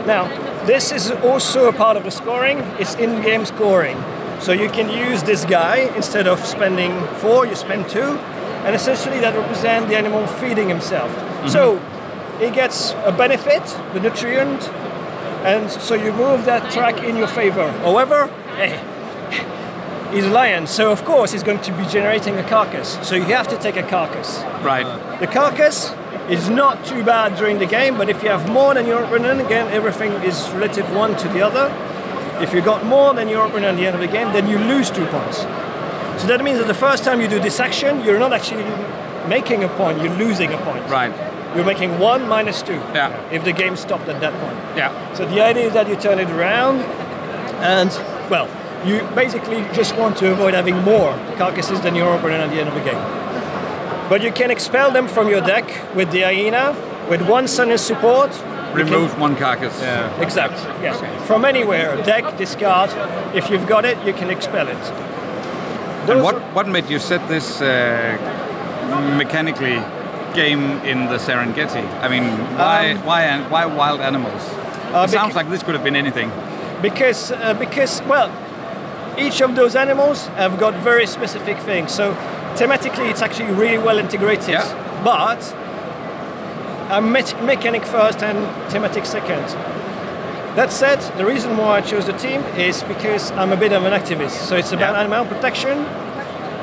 Now, 0.06 0.28
this 0.66 0.92
is 0.92 1.10
also 1.10 1.68
a 1.68 1.72
part 1.72 1.96
of 1.96 2.04
the 2.04 2.10
scoring, 2.10 2.58
it's 2.78 2.94
in 2.94 3.22
game 3.22 3.44
scoring. 3.44 4.02
So 4.40 4.52
you 4.52 4.68
can 4.68 4.88
use 4.90 5.22
this 5.22 5.44
guy 5.44 5.90
instead 5.96 6.26
of 6.26 6.44
spending 6.44 7.06
four, 7.16 7.46
you 7.46 7.54
spend 7.54 7.88
two, 7.88 8.18
and 8.64 8.74
essentially 8.74 9.20
that 9.20 9.34
represents 9.34 9.88
the 9.88 9.96
animal 9.96 10.26
feeding 10.26 10.68
himself. 10.68 11.10
So 11.50 11.78
he 12.38 12.50
gets 12.50 12.92
a 13.04 13.12
benefit, 13.12 13.62
the 13.92 14.00
nutrient, 14.00 14.68
and 15.44 15.70
so 15.70 15.94
you 15.94 16.12
move 16.12 16.46
that 16.46 16.72
track 16.72 17.02
in 17.02 17.16
your 17.16 17.28
favor. 17.28 17.70
However, 17.82 18.30
eh, 18.56 18.78
he's 20.12 20.24
a 20.24 20.30
lion, 20.30 20.66
so 20.66 20.90
of 20.92 21.04
course 21.04 21.32
he's 21.32 21.42
going 21.42 21.60
to 21.62 21.72
be 21.72 21.84
generating 21.86 22.36
a 22.36 22.42
carcass. 22.48 22.98
So 23.06 23.14
you 23.14 23.24
have 23.24 23.48
to 23.48 23.56
take 23.56 23.76
a 23.76 23.82
carcass. 23.82 24.42
Right. 24.62 24.86
The 25.20 25.26
carcass 25.26 25.92
is 26.28 26.48
not 26.48 26.84
too 26.84 27.04
bad 27.04 27.36
during 27.36 27.58
the 27.58 27.66
game, 27.66 27.96
but 27.96 28.08
if 28.08 28.22
you 28.22 28.28
have 28.30 28.48
more 28.50 28.74
than 28.74 28.86
your 28.86 29.04
opponent, 29.04 29.40
again, 29.40 29.68
everything 29.72 30.12
is 30.22 30.48
relative 30.50 30.90
one 30.94 31.16
to 31.16 31.28
the 31.28 31.42
other. 31.42 31.70
If 32.42 32.52
you 32.52 32.62
got 32.62 32.84
more 32.84 33.14
than 33.14 33.28
your 33.28 33.46
opponent 33.46 33.74
at 33.74 33.76
the 33.76 33.86
end 33.86 33.94
of 33.94 34.00
the 34.00 34.08
game, 34.08 34.32
then 34.32 34.48
you 34.48 34.58
lose 34.58 34.90
two 34.90 35.06
points. 35.06 35.38
So 36.20 36.26
that 36.28 36.42
means 36.42 36.58
that 36.58 36.66
the 36.66 36.74
first 36.74 37.04
time 37.04 37.20
you 37.20 37.28
do 37.28 37.40
this 37.40 37.60
action, 37.60 38.02
you're 38.04 38.18
not 38.18 38.32
actually 38.32 38.64
making 39.28 39.64
a 39.64 39.68
point, 39.68 40.00
you're 40.02 40.14
losing 40.16 40.52
a 40.52 40.58
point. 40.58 40.88
Right. 40.88 41.12
You're 41.54 41.64
making 41.64 41.98
one 41.98 42.28
minus 42.28 42.62
two 42.62 42.80
Yeah. 42.94 43.12
if 43.30 43.44
the 43.44 43.52
game 43.52 43.76
stopped 43.76 44.08
at 44.08 44.20
that 44.20 44.32
point. 44.40 44.56
Yeah. 44.76 44.90
So 45.14 45.24
the 45.26 45.40
idea 45.40 45.66
is 45.66 45.72
that 45.74 45.88
you 45.88 45.96
turn 45.96 46.18
it 46.18 46.30
around 46.30 46.80
and, 47.62 47.90
well, 48.30 48.48
you 48.84 49.00
basically 49.14 49.62
just 49.72 49.96
want 49.96 50.16
to 50.18 50.30
avoid 50.32 50.54
having 50.54 50.76
more 50.82 51.12
carcasses 51.36 51.80
than 51.80 51.94
your 51.94 52.14
opponent 52.16 52.42
at 52.42 52.50
the 52.50 52.60
end 52.60 52.68
of 52.68 52.74
the 52.74 52.80
game. 52.90 53.02
But 54.08 54.22
you 54.22 54.30
can 54.32 54.50
expel 54.50 54.90
them 54.90 55.08
from 55.08 55.28
your 55.28 55.40
deck 55.40 55.64
with 55.94 56.10
the 56.10 56.22
hyena, 56.22 56.76
with 57.08 57.22
one 57.28 57.48
sun 57.48 57.70
in 57.70 57.78
support. 57.78 58.30
you 58.76 58.84
can- 58.84 58.92
Remove 58.92 59.18
one 59.20 59.36
carcass. 59.36 59.80
Yeah. 59.80 60.20
Exact, 60.20 60.58
yes. 60.82 60.96
From 61.26 61.44
anywhere, 61.44 61.96
deck, 62.02 62.36
discard. 62.36 62.90
If 63.34 63.48
you've 63.50 63.66
got 63.66 63.84
it, 63.84 63.96
you 64.06 64.12
can 64.12 64.30
expel 64.30 64.68
it. 64.68 64.84
And 66.10 66.22
what, 66.22 66.36
what 66.54 66.66
made 66.68 66.90
you 66.90 66.98
set 66.98 67.26
this 67.28 67.60
uh, 67.62 67.68
mechanically 69.16 69.80
game 70.34 70.62
in 70.84 71.06
the 71.06 71.16
Serengeti? 71.18 71.84
I 72.02 72.08
mean, 72.08 72.24
why 72.58 72.94
why 73.04 73.40
why 73.48 73.64
wild 73.66 74.00
animals? 74.00 74.42
Um, 74.52 74.94
Uh, 74.94 75.04
it 75.04 75.10
sounds 75.10 75.34
like 75.34 75.48
this 75.50 75.62
could 75.62 75.74
have 75.74 75.84
been 75.84 75.96
anything. 75.96 76.30
because 76.82 77.32
uh, 77.32 77.54
because 77.58 78.02
well 78.08 78.28
each 79.18 79.40
of 79.40 79.54
those 79.54 79.76
animals 79.76 80.26
have 80.36 80.58
got 80.58 80.74
very 80.82 81.06
specific 81.06 81.58
things 81.58 81.92
so 81.92 82.12
thematically 82.56 83.10
it's 83.10 83.22
actually 83.22 83.52
really 83.52 83.78
well 83.78 83.98
integrated 83.98 84.48
Yeah. 84.48 85.00
but 85.04 85.40
a 86.90 87.00
me- 87.00 87.46
mechanic 87.46 87.84
first 87.84 88.22
and 88.22 88.38
thematic 88.70 89.06
second 89.06 89.44
that 90.56 90.70
said 90.70 91.00
the 91.18 91.24
reason 91.24 91.56
why 91.56 91.78
i 91.78 91.80
chose 91.80 92.06
the 92.06 92.12
team 92.12 92.40
is 92.56 92.82
because 92.84 93.30
i'm 93.32 93.52
a 93.52 93.56
bit 93.56 93.72
of 93.72 93.84
an 93.84 93.92
activist 93.92 94.36
so 94.48 94.56
it's 94.56 94.72
about 94.72 94.94
Yeah. 94.94 95.00
animal 95.00 95.24
protection 95.26 95.86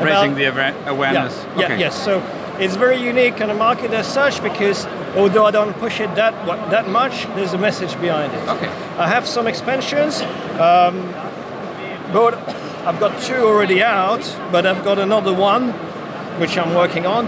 Raising 0.01 0.33
the 0.35 0.47
awa- 0.47 0.73
awareness. 0.87 1.45
yeah, 1.55 1.63
okay. 1.65 1.73
yeah, 1.75 1.85
yes. 1.85 1.95
So 2.05 2.23
it's 2.59 2.75
very 2.75 2.97
unique 2.97 3.39
on 3.39 3.49
the 3.49 3.53
market 3.53 3.91
as 3.93 4.07
such 4.07 4.41
because 4.41 4.87
although 5.15 5.45
I 5.45 5.51
don't 5.51 5.73
push 5.77 5.99
it 5.99 6.15
that 6.15 6.33
that 6.71 6.89
much, 6.89 7.27
there's 7.35 7.53
a 7.53 7.59
message 7.59 7.93
behind 8.01 8.33
it. 8.33 8.49
Okay. 8.49 8.67
I 8.97 9.07
have 9.07 9.27
some 9.27 9.45
expansions, 9.45 10.23
um, 10.59 10.95
but 12.13 12.33
I've 12.85 12.99
got 12.99 13.21
two 13.21 13.35
already 13.45 13.81
out, 13.83 14.21
but 14.51 14.65
I've 14.65 14.83
got 14.83 14.99
another 14.99 15.33
one 15.33 15.71
which 16.39 16.57
I'm 16.57 16.73
working 16.75 17.05
on. 17.05 17.27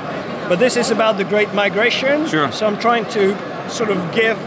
But 0.50 0.60
this 0.60 0.76
is 0.78 0.92
about 0.92 1.18
the 1.18 1.24
Great 1.24 1.54
Migration. 1.54 2.28
Sure. 2.28 2.52
So 2.52 2.66
I'm 2.68 2.78
trying 2.80 3.06
to 3.12 3.36
sort 3.70 3.90
of 3.90 3.98
give 4.14 4.38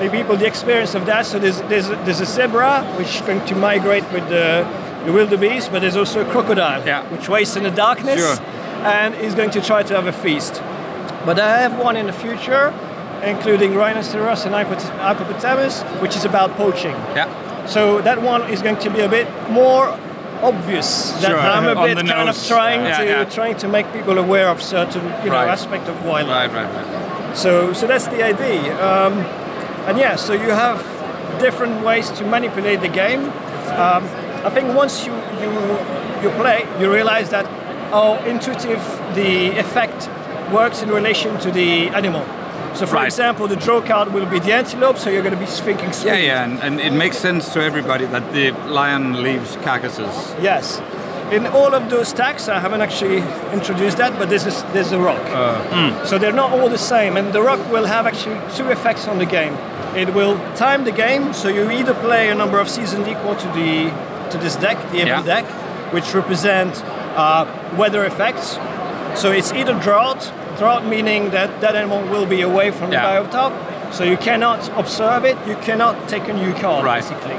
the 0.00 0.08
people 0.10 0.36
the 0.36 0.46
experience 0.46 0.94
of 0.94 1.06
that. 1.06 1.26
So 1.26 1.38
there's 1.38 1.60
there's 1.62 1.88
a, 1.88 1.96
there's 2.04 2.20
a 2.20 2.26
zebra 2.26 2.84
which 2.98 3.14
is 3.16 3.20
going 3.22 3.44
to 3.46 3.54
migrate 3.54 4.04
with 4.12 4.28
the, 4.28 4.66
the 5.04 5.12
wildebeest, 5.12 5.70
but 5.72 5.80
there's 5.80 5.96
also 5.96 6.26
a 6.26 6.30
crocodile 6.30 6.84
Yeah. 6.86 7.02
which 7.12 7.28
waits 7.28 7.56
in 7.56 7.62
the 7.62 7.70
darkness 7.70 8.18
Sure. 8.20 8.46
and 8.84 9.14
is 9.16 9.34
going 9.34 9.50
to 9.50 9.60
try 9.60 9.82
to 9.82 9.94
have 9.94 10.06
a 10.06 10.12
feast. 10.12 10.54
But 11.24 11.38
I 11.38 11.58
have 11.58 11.78
one 11.78 11.96
in 11.96 12.06
the 12.06 12.12
future, 12.12 12.72
including 13.22 13.74
rhinoceros 13.74 14.44
and 14.46 14.54
hippopotamus, 14.54 15.82
which 16.00 16.16
is 16.16 16.24
about 16.24 16.50
poaching. 16.56 16.94
Yeah. 17.14 17.28
So 17.66 18.00
that 18.02 18.22
one 18.22 18.42
is 18.50 18.62
going 18.62 18.76
to 18.78 18.90
be 18.90 19.00
a 19.00 19.08
bit 19.08 19.26
more 19.50 19.86
obvious 20.42 21.10
that 21.22 21.30
Sure, 21.30 21.38
I'm 21.38 21.66
a 21.66 21.74
bit 21.86 21.96
kind 21.96 22.26
nose. 22.26 22.42
of 22.42 22.46
trying 22.48 22.84
Yeah, 22.84 22.98
to 22.98 23.04
yeah. 23.06 23.24
trying 23.24 23.56
to 23.56 23.68
make 23.68 23.86
people 23.92 24.18
aware 24.18 24.48
of 24.48 24.62
certain 24.62 25.02
you 25.24 25.30
know 25.30 25.36
Right. 25.42 25.48
aspect 25.48 25.88
of 25.88 25.96
wildlife. 26.04 26.52
Right. 26.54 26.64
Right. 26.66 26.86
Right. 26.94 27.36
So 27.36 27.72
so 27.72 27.86
that's 27.86 28.06
the 28.08 28.22
idea. 28.22 28.72
Um, 28.88 29.14
and 29.88 29.98
yeah, 29.98 30.16
so 30.16 30.32
you 30.32 30.50
have 30.50 30.78
different 31.40 31.84
ways 31.84 32.10
to 32.18 32.24
manipulate 32.24 32.80
the 32.80 32.88
game. 32.88 33.22
Um, 33.84 34.02
I 34.44 34.50
think 34.50 34.74
once 34.76 35.06
you 35.06 35.12
you 35.42 35.50
you 36.22 36.30
play, 36.42 36.64
you 36.80 36.92
realize 36.92 37.28
that 37.30 37.46
how 37.90 38.16
intuitive 38.26 38.82
the 39.14 39.58
effect 39.58 40.08
works 40.52 40.82
in 40.82 40.88
relation 40.90 41.38
to 41.44 41.50
the 41.50 41.88
animal. 41.90 42.22
So, 42.76 42.84
for 42.86 42.96
Right. 42.96 43.06
example, 43.06 43.48
the 43.48 43.56
draw 43.56 43.80
card 43.80 44.12
will 44.12 44.26
be 44.26 44.38
the 44.38 44.52
antelope, 44.52 44.98
so 44.98 45.08
you're 45.08 45.22
going 45.22 45.34
to 45.34 45.40
be 45.40 45.46
thinking. 45.46 45.90
Yeah, 46.04 46.16
yeah, 46.16 46.44
and, 46.44 46.60
and 46.60 46.78
it 46.80 46.92
makes 46.92 47.16
sense 47.16 47.52
to 47.54 47.62
everybody 47.62 48.04
that 48.06 48.32
the 48.34 48.50
lion 48.68 49.22
leaves 49.22 49.56
carcasses. 49.64 50.14
Yes. 50.42 50.80
In 51.32 51.46
all 51.46 51.74
of 51.74 51.88
those 51.90 52.08
stacks, 52.08 52.48
I 52.48 52.60
haven't 52.60 52.82
actually 52.82 53.22
introduced 53.52 53.96
that, 53.96 54.12
but 54.18 54.28
this 54.28 54.44
is 54.46 54.62
there's 54.74 54.92
a 54.92 54.98
rock. 54.98 55.24
So 56.06 56.18
they're 56.18 56.32
not 56.44 56.52
all 56.52 56.68
the 56.68 56.78
same, 56.94 57.16
and 57.16 57.32
the 57.32 57.42
rock 57.42 57.58
will 57.72 57.86
have 57.86 58.06
actually 58.06 58.38
two 58.54 58.68
effects 58.70 59.08
on 59.08 59.18
the 59.18 59.26
game. 59.26 59.54
It 59.96 60.12
will 60.14 60.36
time 60.54 60.84
the 60.84 60.92
game, 60.92 61.32
so 61.32 61.48
you 61.48 61.68
either 61.70 61.94
play 61.94 62.28
a 62.28 62.34
number 62.34 62.60
of 62.60 62.68
seasons 62.68 63.08
equal 63.08 63.34
to 63.36 63.48
the 63.58 63.90
to 64.30 64.38
this 64.38 64.54
deck, 64.56 64.76
the 64.92 64.96
evil 64.98 65.08
Yeah. 65.08 65.22
deck, 65.22 65.44
which 65.94 66.14
represent 66.14 66.84
uh, 67.16 67.46
weather 67.76 68.04
effects. 68.04 68.58
So 69.14 69.32
it's 69.32 69.52
either 69.52 69.74
drought, 69.80 70.30
drought 70.58 70.84
meaning 70.86 71.30
that 71.30 71.60
that 71.60 71.74
animal 71.76 72.00
will 72.10 72.26
be 72.26 72.42
away 72.42 72.70
from 72.70 72.92
Yeah. 72.92 73.02
the 73.02 73.28
biotop, 73.28 73.52
so 73.92 74.04
you 74.04 74.16
cannot 74.16 74.68
observe 74.76 75.24
it, 75.24 75.36
you 75.46 75.56
cannot 75.56 76.08
take 76.08 76.28
a 76.28 76.32
new 76.32 76.52
card, 76.54 76.84
Right. 76.84 77.02
basically. 77.02 77.36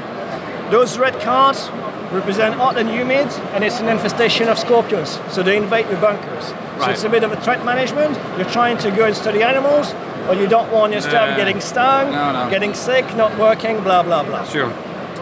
Those 0.70 0.98
red 0.98 1.20
cards 1.20 1.70
represent 2.12 2.54
hot 2.54 2.76
and 2.78 2.88
humid, 2.88 3.28
and 3.54 3.64
it's 3.64 3.80
an 3.80 3.88
infestation 3.88 4.48
of 4.48 4.58
scorpions, 4.58 5.18
so 5.30 5.42
they 5.42 5.56
invade 5.56 5.86
your 5.90 5.98
bunkers. 6.00 6.52
So 6.80 6.90
it's 6.90 7.04
a 7.04 7.08
bit 7.08 7.24
of 7.24 7.32
a 7.32 7.36
threat 7.36 7.64
management. 7.64 8.16
You're 8.36 8.48
trying 8.50 8.78
to 8.78 8.90
go 8.90 9.04
and 9.04 9.14
study 9.16 9.42
animals, 9.42 9.94
What 10.28 10.36
you 10.36 10.46
don't 10.46 10.70
want 10.70 10.92
your 10.92 11.00
have 11.00 11.12
Yeah. 11.30 11.36
getting 11.36 11.58
stung, 11.60 12.12
No, 12.12 12.32
no. 12.32 12.50
getting 12.50 12.74
sick, 12.74 13.16
not 13.16 13.38
working, 13.38 13.80
blah 13.80 14.02
blah 14.02 14.22
blah. 14.22 14.44
Sure. 14.44 14.68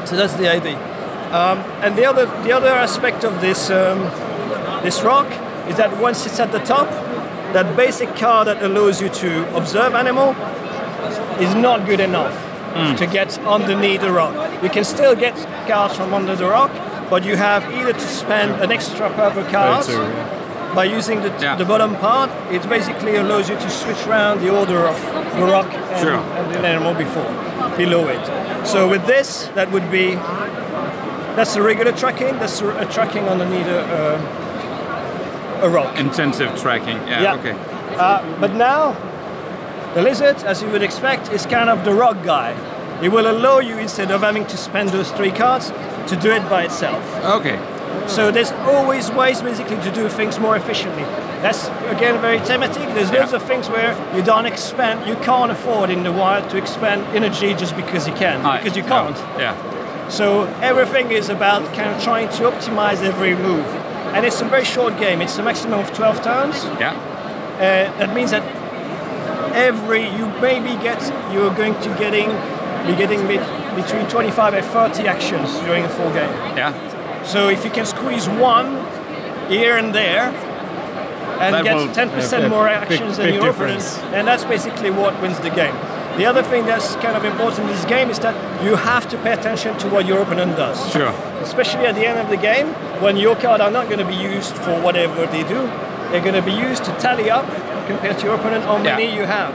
So 0.05 0.17
that's 0.17 0.35
the 0.35 0.49
idea. 0.49 0.77
Um, 1.33 1.63
and 1.81 1.95
the 1.95 2.05
other 2.11 2.27
the 2.43 2.53
other 2.53 2.73
aspect 2.87 3.23
of 3.23 3.41
this 3.41 3.71
um, 3.71 4.11
this 4.83 5.03
rock 5.05 5.29
is 5.69 5.77
that 5.77 5.91
once 5.99 6.27
it's 6.27 6.41
at 6.41 6.51
the 6.51 6.59
top, 6.59 6.89
that 7.57 7.75
basic 7.75 8.15
car 8.17 8.45
that 8.45 8.63
allows 8.63 9.01
you 9.01 9.09
to 9.09 9.31
observe 9.57 9.95
animal 9.95 10.29
is 11.41 11.55
not 11.55 11.87
good 11.87 12.01
enough 12.01 12.35
hmm. 12.75 12.95
to 12.97 13.07
get 13.07 13.39
underneath 13.57 14.03
the 14.03 14.13
rock. 14.13 14.35
You 14.63 14.69
can 14.69 14.85
still 14.85 15.15
get 15.17 15.35
cars 15.67 15.97
from 15.97 16.13
under 16.13 16.37
the 16.37 16.47
rock, 16.47 16.71
but 17.09 17.25
you 17.25 17.35
have 17.37 17.63
either 17.73 17.95
to 17.95 18.09
spend 18.23 18.61
an 18.63 18.71
extra 18.71 19.09
purple 19.15 19.45
card 19.45 19.87
too, 19.87 20.05
by 20.75 20.85
using 20.85 21.23
the, 21.23 21.33
Yeah. 21.41 21.57
the 21.57 21.65
bottom 21.65 21.97
part. 21.97 22.31
It 22.53 22.63
basically 22.69 23.17
allows 23.17 23.49
you 23.49 23.57
to 23.57 23.71
switch 23.71 24.07
around 24.07 24.41
the 24.45 24.51
order 24.61 24.81
of 24.93 24.99
the 25.39 25.47
rock 25.55 25.73
and, 25.73 26.01
Sure. 26.03 26.21
and 26.39 26.47
the 26.53 26.61
animal 26.73 26.93
before, 26.93 27.31
below 27.79 28.09
it. 28.09 28.25
So 28.67 28.87
with 28.87 29.07
this, 29.07 29.49
that 29.55 29.71
would 29.73 29.91
be 29.91 30.07
that's 31.37 31.57
a 31.57 31.63
regular 31.63 31.93
tracking. 31.93 32.39
That's 32.39 32.61
a, 32.61 32.67
a 32.67 32.73
uh, 32.83 32.85
tracking 32.97 33.25
underneath 33.29 33.67
a, 33.67 33.81
a, 33.81 34.15
uh, 34.17 34.46
a 35.63 35.69
rock. 35.69 35.99
Intensive 35.99 36.61
tracking. 36.61 36.97
Yeah. 37.09 37.23
Yeah. 37.23 37.35
Okay. 37.35 37.57
Uh, 37.97 38.41
but 38.41 38.55
now, 38.55 38.93
the 39.95 40.03
lizard, 40.03 40.37
as 40.45 40.63
you 40.63 40.69
would 40.71 40.83
expect, 40.83 41.33
is 41.33 41.47
kind 41.47 41.71
of 41.71 41.85
the 41.85 41.93
rock 41.93 42.23
guy. 42.25 42.55
It 43.03 43.11
will 43.11 43.31
allow 43.31 43.59
you, 43.59 43.79
instead 43.79 44.11
of 44.11 44.23
having 44.23 44.47
to 44.47 44.57
spend 44.57 44.89
those 44.91 45.11
three 45.13 45.31
cards, 45.31 45.71
to 46.09 46.17
do 46.17 46.31
it 46.33 46.49
by 46.49 46.65
itself. 46.65 47.05
Okay. 47.25 47.59
So 48.09 48.31
there's 48.31 48.53
always 48.53 49.11
ways, 49.11 49.43
basically, 49.43 49.77
to 49.77 49.91
do 49.91 50.09
things 50.09 50.39
more 50.39 50.57
efficiently. 50.57 51.03
That's 51.43 51.69
again 51.91 52.21
very 52.21 52.39
thematic. 52.39 52.83
There's 52.95 53.11
loads 53.11 53.33
of 53.33 53.43
things 53.43 53.69
where 53.69 53.95
you 54.17 54.23
don't 54.23 54.47
expend, 54.47 55.07
you 55.07 55.17
can't 55.17 55.51
afford 55.51 55.91
in 55.91 56.03
the 56.03 56.13
wild 56.13 56.49
to 56.51 56.57
expend 56.57 57.03
energy 57.17 57.55
just 57.55 57.77
because 57.77 58.09
you 58.09 58.15
can, 58.15 58.39
because 58.59 58.77
you 58.77 58.83
can't. 58.83 59.17
Yeah. 59.39 60.09
So 60.09 60.45
everything 60.63 61.11
is 61.11 61.29
about 61.29 61.65
kind 61.75 61.95
of 61.95 62.03
trying 62.03 62.29
to 62.29 62.45
optimize 62.45 63.03
every 63.03 63.35
move. 63.35 63.67
And 64.17 64.25
it's 64.25 64.41
a 64.41 64.47
very 64.47 64.65
short 64.65 64.99
game. 64.99 65.21
It's 65.21 65.37
a 65.37 65.43
maximum 65.43 65.79
of 65.79 65.93
12 65.93 66.23
turns. 66.23 66.65
Yeah. 66.81 66.93
Uh, 67.57 67.99
that 67.99 68.15
means 68.15 68.31
that 68.31 68.43
every 69.55 70.09
you 70.17 70.27
maybe 70.41 70.71
get 70.83 71.01
you're 71.33 71.55
going 71.55 71.75
to 71.83 71.89
getting 71.99 72.29
be 72.87 72.97
getting 72.97 73.27
bet- 73.27 73.77
between 73.77 74.09
25 74.09 74.55
and 74.55 74.65
30 74.65 75.07
actions 75.07 75.59
during 75.61 75.85
a 75.85 75.89
full 75.89 76.11
game. 76.13 76.33
Yeah. 76.57 76.73
So 77.25 77.49
if 77.49 77.65
you 77.65 77.71
can 77.71 77.85
squeeze 77.85 78.27
one 78.29 78.87
here 79.51 79.77
and 79.77 79.95
there 79.95 80.33
and 81.41 81.55
That 81.55 81.65
get 81.65 81.77
10% 82.09 82.49
more 82.49 82.69
actions 82.69 83.19
big 83.19 83.27
than 83.27 83.35
your 83.35 83.51
opponent, 83.51 83.83
and 84.15 84.27
that's 84.27 84.45
basically 84.45 84.91
what 84.91 85.21
wins 85.21 85.39
the 85.41 85.51
game. 85.51 85.75
The 86.17 86.25
other 86.27 86.43
thing 86.43 86.65
that's 86.67 86.95
kind 86.97 87.17
of 87.17 87.25
important 87.25 87.61
in 87.69 87.77
this 87.77 87.85
game 87.85 88.09
is 88.11 88.19
that 88.21 88.35
you 88.65 88.75
have 88.77 89.07
to 89.11 89.19
pay 89.19 89.33
attention 89.33 89.77
to 89.79 89.89
what 89.89 90.07
your 90.07 90.23
opponent 90.23 90.57
does 90.57 90.79
Sure. 90.91 91.13
especially 91.43 91.85
at 91.87 91.95
the 91.95 92.07
end 92.07 92.19
of 92.19 92.29
the 92.31 92.37
game, 92.39 92.69
when 93.03 93.17
your 93.17 93.37
cards 93.37 93.63
are 93.63 93.71
not 93.71 93.87
going 93.91 93.99
to 93.99 94.05
be 94.07 94.15
used 94.15 94.55
for 94.57 94.81
whatever 94.81 95.27
they 95.27 95.43
do, 95.45 95.61
they're 96.11 96.23
going 96.29 96.35
to 96.35 96.43
be 96.43 96.53
used 96.69 96.85
to 96.85 96.93
tally 96.99 97.31
up 97.31 97.45
compared 97.87 98.19
to 98.19 98.25
your 98.27 98.35
opponent 98.37 98.65
how 98.65 98.79
many 98.79 99.07
Yeah. 99.07 99.17
you 99.21 99.25
have. 99.27 99.53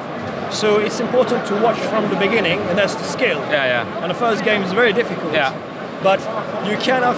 So 0.53 0.77
it's 0.79 0.99
important 0.99 1.45
to 1.47 1.55
watch 1.55 1.79
from 1.91 2.09
the 2.09 2.15
beginning, 2.17 2.59
and 2.69 2.77
that's 2.77 2.95
the 2.95 3.03
skill. 3.05 3.39
Yeah. 3.49 3.65
Yeah. 3.73 4.01
And 4.01 4.11
the 4.11 4.19
first 4.25 4.43
game 4.43 4.61
is 4.63 4.71
very 4.73 4.93
difficult. 4.93 5.33
Yeah. 5.33 5.53
But 6.03 6.19
you 6.67 6.75
kind 6.77 7.03
of 7.05 7.15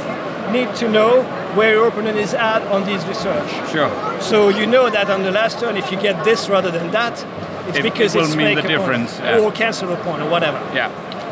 need 0.51 0.73
to 0.75 0.87
know 0.87 1.23
where 1.57 1.71
your 1.73 1.87
opponent 1.87 2.17
is 2.17 2.33
at 2.33 2.61
on 2.75 2.85
this 2.85 3.03
research. 3.05 3.49
Sure. 3.71 3.89
So 4.21 4.49
you 4.49 4.65
know 4.67 4.89
that 4.89 5.09
on 5.09 5.23
the 5.23 5.31
last 5.31 5.59
turn, 5.59 5.77
if 5.77 5.91
you 5.91 5.97
get 5.99 6.23
this 6.23 6.47
rather 6.49 6.71
than 6.71 6.91
that, 6.91 7.25
it's 7.67 7.77
It- 7.77 7.83
because 7.83 8.15
it 8.15 8.19
will 8.19 8.25
it's 8.27 8.35
mean 8.35 8.55
make 8.55 8.61
the 8.63 8.67
difference, 8.67 9.19
yeah. 9.23 9.39
or 9.39 9.51
cancel 9.51 9.91
a 9.93 9.95
point 9.97 10.21
or 10.21 10.29
whatever. 10.29 10.59
Yeah. 10.73 10.89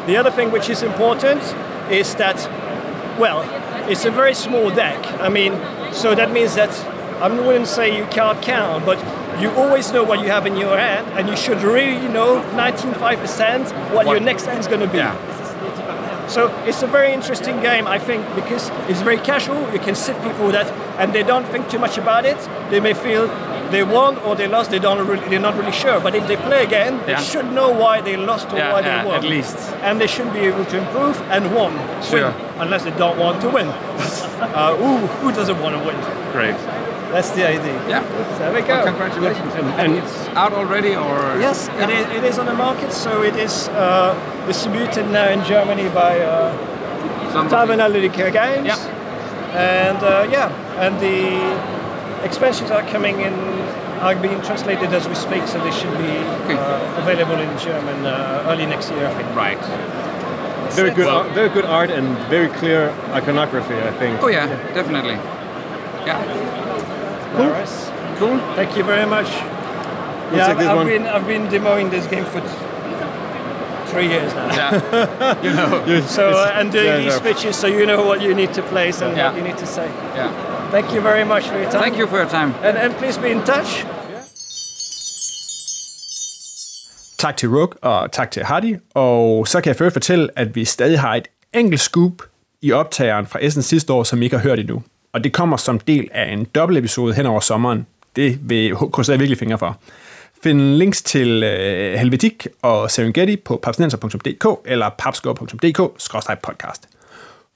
The 0.07 0.17
other 0.17 0.31
thing 0.31 0.51
which 0.51 0.69
is 0.69 0.81
important 0.83 1.41
is 1.89 2.15
that, 2.15 2.37
well, 3.19 3.43
it's 3.89 4.05
a 4.05 4.11
very 4.11 4.33
small 4.33 4.69
deck. 4.69 4.97
I 5.21 5.29
mean, 5.29 5.53
so 5.91 6.15
that 6.15 6.31
means 6.31 6.55
that 6.55 6.69
I 7.21 7.27
wouldn't 7.27 7.67
say 7.67 7.95
you 7.95 8.05
can't 8.09 8.41
count, 8.41 8.85
but 8.85 8.97
you 9.39 9.51
always 9.51 9.91
know 9.91 10.03
what 10.03 10.19
you 10.21 10.29
have 10.29 10.45
in 10.47 10.55
your 10.57 10.77
hand, 10.77 11.05
and 11.15 11.29
you 11.29 11.35
should 11.35 11.61
really 11.61 12.07
know 12.07 12.41
95% 12.55 13.71
what, 13.93 14.05
What- 14.05 14.07
your 14.15 14.19
next 14.21 14.45
hand 14.45 14.59
is 14.59 14.67
going 14.67 14.81
to 14.81 14.87
be. 14.87 14.97
Yeah. 14.97 15.15
So 16.27 16.49
it's 16.65 16.81
a 16.81 16.87
very 16.87 17.11
interesting 17.11 17.59
game, 17.61 17.87
I 17.87 17.99
think, 17.99 18.23
because 18.35 18.71
it's 18.87 19.01
very 19.01 19.17
casual. 19.17 19.59
You 19.73 19.79
can 19.79 19.95
sit 19.95 20.15
people 20.23 20.47
that, 20.51 20.67
and 20.97 21.11
they 21.13 21.23
don't 21.23 21.45
think 21.47 21.69
too 21.69 21.77
much 21.79 21.97
about 21.97 22.25
it. 22.25 22.37
They 22.69 22.79
may 22.79 22.93
feel 22.93 23.27
they 23.71 23.83
won 23.83 24.17
or 24.19 24.35
they 24.35 24.47
lost. 24.47 24.71
They 24.71 24.79
don't 24.79 25.05
really, 25.07 25.27
they're 25.29 25.39
not 25.39 25.55
really 25.57 25.71
sure. 25.71 25.99
But 25.99 26.15
if 26.15 26.27
they 26.27 26.35
play 26.37 26.63
again, 26.63 26.93
Yeah. 26.99 27.05
they 27.17 27.23
should 27.23 27.51
know 27.51 27.69
why 27.69 28.01
they 28.01 28.15
lost 28.17 28.51
or 28.53 28.57
Yeah, 28.57 28.73
why 28.73 28.79
yeah, 28.81 29.03
they 29.03 29.07
won. 29.09 29.17
at 29.17 29.23
least. 29.23 29.57
and 29.81 29.99
they 30.01 30.07
should 30.07 30.31
be 30.33 30.39
able 30.51 30.65
to 30.65 30.77
improve 30.77 31.17
and 31.31 31.55
won. 31.55 31.73
Sure. 32.03 32.31
Win, 32.31 32.33
unless 32.63 32.83
they 32.83 32.91
don't 33.03 33.17
want 33.17 33.41
to 33.41 33.49
win. 33.49 33.67
uh, 33.67 34.75
who, 34.75 34.97
who 35.21 35.31
doesn't 35.31 35.59
want 35.63 35.73
to 35.77 35.81
win? 35.87 35.97
Great. 36.33 36.55
That's 37.11 37.31
the 37.31 37.45
idea. 37.45 37.75
Yeah. 37.89 38.03
So 38.37 38.39
there 38.39 38.53
we 38.53 38.61
go. 38.61 38.67
Well, 38.75 38.85
congratulations. 38.85 39.53
And, 39.55 39.93
it's 39.97 40.27
out 40.29 40.53
already, 40.53 40.95
or 40.95 41.17
Yes, 41.39 41.67
it 41.83 41.89
is, 41.89 42.05
it 42.17 42.23
is 42.23 42.39
on 42.39 42.45
the 42.45 42.53
market, 42.53 42.91
so 42.93 43.21
it 43.21 43.35
is 43.35 43.67
uh, 43.69 44.15
distributed 44.47 45.05
now 45.11 45.27
in 45.29 45.43
Germany 45.43 45.89
by 45.89 46.19
uh, 46.21 46.53
Taverna 47.49 47.87
Ludica 47.91 48.31
Games. 48.31 48.67
Yeah. 48.67 48.77
And 49.53 49.97
uh, 50.03 50.27
yeah, 50.31 50.47
and 50.79 50.93
the 51.01 52.25
expansions 52.25 52.71
are 52.71 52.83
coming 52.83 53.19
in, 53.19 53.33
are 54.01 54.15
being 54.15 54.41
translated 54.41 54.93
as 54.93 55.07
we 55.07 55.15
speak, 55.15 55.47
so 55.47 55.63
they 55.63 55.71
should 55.71 55.95
be 55.97 56.17
uh, 56.53 57.01
available 57.01 57.39
in 57.39 57.51
German 57.59 58.05
uh, 58.05 58.45
early 58.49 58.65
next 58.65 58.89
year, 58.91 59.05
I 59.07 59.13
think. 59.13 59.29
Right. 59.35 59.59
Very 60.73 60.91
good, 60.91 61.05
Well- 61.05 61.17
art, 61.17 61.31
very 61.31 61.49
good 61.49 61.65
art 61.65 61.89
and 61.91 62.17
very 62.29 62.47
clear 62.59 62.89
iconography. 63.13 63.75
I 63.75 63.91
think. 63.99 64.21
Oh 64.23 64.27
yeah, 64.27 64.47
definitely. 64.73 65.15
Yeah. 66.05 66.17
Cool. 67.35 67.53
Cool. 68.19 68.37
Thank 68.55 68.75
you 68.77 68.83
very 68.83 69.05
much. 69.07 69.27
Looks 69.27 70.37
yeah, 70.37 70.47
like 70.47 70.57
this 70.59 70.67
I've, 70.67 70.87
been 70.87 71.05
I've 71.07 71.27
been 71.27 71.47
demoing 71.47 71.89
this 71.91 72.07
game 72.07 72.25
for 72.25 72.39
t- 72.41 73.91
three 73.91 74.07
years 74.07 74.33
now. 74.33 74.47
Yeah. 74.55 75.41
you 75.45 75.53
know. 75.53 76.01
So 76.07 76.29
uh, 76.29 76.51
and 76.55 76.71
doing 76.71 76.85
Yeah, 76.85 76.97
these 76.97 77.17
no. 77.17 77.19
pitches, 77.21 77.55
so 77.55 77.67
you 77.67 77.85
know 77.85 78.05
what 78.05 78.21
you 78.21 78.33
need 78.33 78.53
to 78.53 78.61
place 78.63 79.01
and 79.01 79.15
Yeah. 79.15 79.29
what 79.29 79.37
you 79.37 79.43
need 79.43 79.57
to 79.57 79.65
say. 79.67 79.87
Yeah. 80.15 80.31
Thank 80.71 80.93
you 80.95 81.01
very 81.01 81.25
much 81.25 81.43
for 81.49 81.57
your 81.57 81.71
time. 81.71 81.81
Thank 81.81 81.97
you 81.99 82.07
for 82.07 82.17
your 82.17 82.29
time. 82.29 82.53
And, 82.63 82.77
and 82.77 82.93
please 82.93 83.19
be 83.21 83.31
in 83.31 83.37
touch. 83.39 83.85
Tak 87.17 87.37
til 87.37 87.49
Rook, 87.49 87.77
og 87.81 88.11
tak 88.11 88.31
til 88.31 88.43
Hardy. 88.43 88.77
Og 88.93 89.47
så 89.47 89.61
kan 89.61 89.69
jeg 89.69 89.75
først 89.75 89.93
fortælle, 89.93 90.29
at 90.35 90.55
vi 90.55 90.65
stadig 90.65 90.99
har 90.99 91.15
et 91.15 91.27
enkelt 91.53 91.81
scoop 91.81 92.13
i 92.61 92.71
optageren 92.71 93.27
fra 93.27 93.39
Essen 93.41 93.63
sidste 93.63 93.93
år, 93.93 94.03
som 94.03 94.21
I 94.21 94.25
ikke 94.25 94.37
har 94.37 94.43
hørt 94.43 94.59
endnu. 94.59 94.83
Og 95.13 95.23
det 95.23 95.33
kommer 95.33 95.57
som 95.57 95.79
del 95.79 96.09
af 96.11 96.33
en 96.33 96.45
dobbelt 96.45 96.79
episode 96.79 97.13
hen 97.13 97.25
over 97.25 97.39
sommeren. 97.39 97.87
Det 98.15 98.39
vil 98.49 98.75
krydse 98.75 99.11
jeg 99.11 99.19
virkelig 99.19 99.37
fingre 99.37 99.57
for. 99.57 99.77
Find 100.43 100.61
links 100.61 101.01
til 101.01 101.43
øh, 101.43 101.93
Helvetik 101.99 102.47
og 102.61 102.91
Serengeti 102.91 103.35
på 103.35 103.59
papsnenser.dk 103.63 104.45
eller 104.65 104.89
papskår.dk-podcast. 104.97 106.90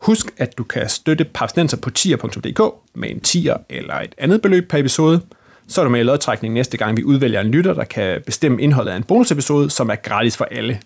Husk, 0.02 0.26
at 0.38 0.58
du 0.58 0.64
kan 0.64 0.90
støtte 0.90 1.24
Papsnenser 1.24 1.78
på 1.78 1.90
tier.dk 1.90 2.62
med 2.96 3.10
en 3.10 3.20
tier 3.20 3.58
eller 3.70 3.94
et 3.94 4.16
andet 4.18 4.42
beløb 4.42 4.70
per 4.70 4.78
episode. 4.78 5.22
Så 5.68 5.82
er 5.82 5.86
du 5.86 5.92
med 5.92 6.00
i 6.00 6.04
lodtrækning 6.04 6.54
næste 6.54 6.78
gang, 6.78 6.98
vi 6.98 7.04
udvælger 7.04 7.42
en 7.42 7.52
lytter, 7.52 7.74
der 7.74 7.84
kan 7.84 8.22
bestemme 8.26 8.62
indholdet 8.62 8.92
af 8.92 8.96
en 8.96 9.04
bonusepisode, 9.04 9.70
som 9.70 9.90
er 9.90 9.96
gratis 9.96 10.38
for 10.38 10.46
alle. 10.46 10.80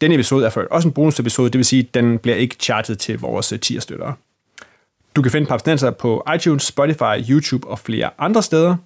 Denne 0.00 0.14
episode 0.14 0.46
er 0.46 0.50
for 0.50 0.66
også 0.70 0.88
en 0.88 0.94
bonusepisode, 0.94 1.50
det 1.50 1.58
vil 1.58 1.64
sige, 1.64 1.82
at 1.82 1.94
den 1.94 2.18
bliver 2.18 2.36
ikke 2.36 2.56
chartet 2.60 2.98
til 2.98 3.18
vores 3.18 3.52
øh, 3.52 3.60
tierstøttere. 3.60 4.14
Du 5.16 5.22
kan 5.22 5.32
finde 5.32 5.46
Papsnenser 5.46 5.90
på 5.90 6.26
iTunes, 6.34 6.62
Spotify, 6.62 7.30
YouTube 7.30 7.68
og 7.68 7.78
flere 7.78 8.10
andre 8.18 8.42
steder. 8.42 8.76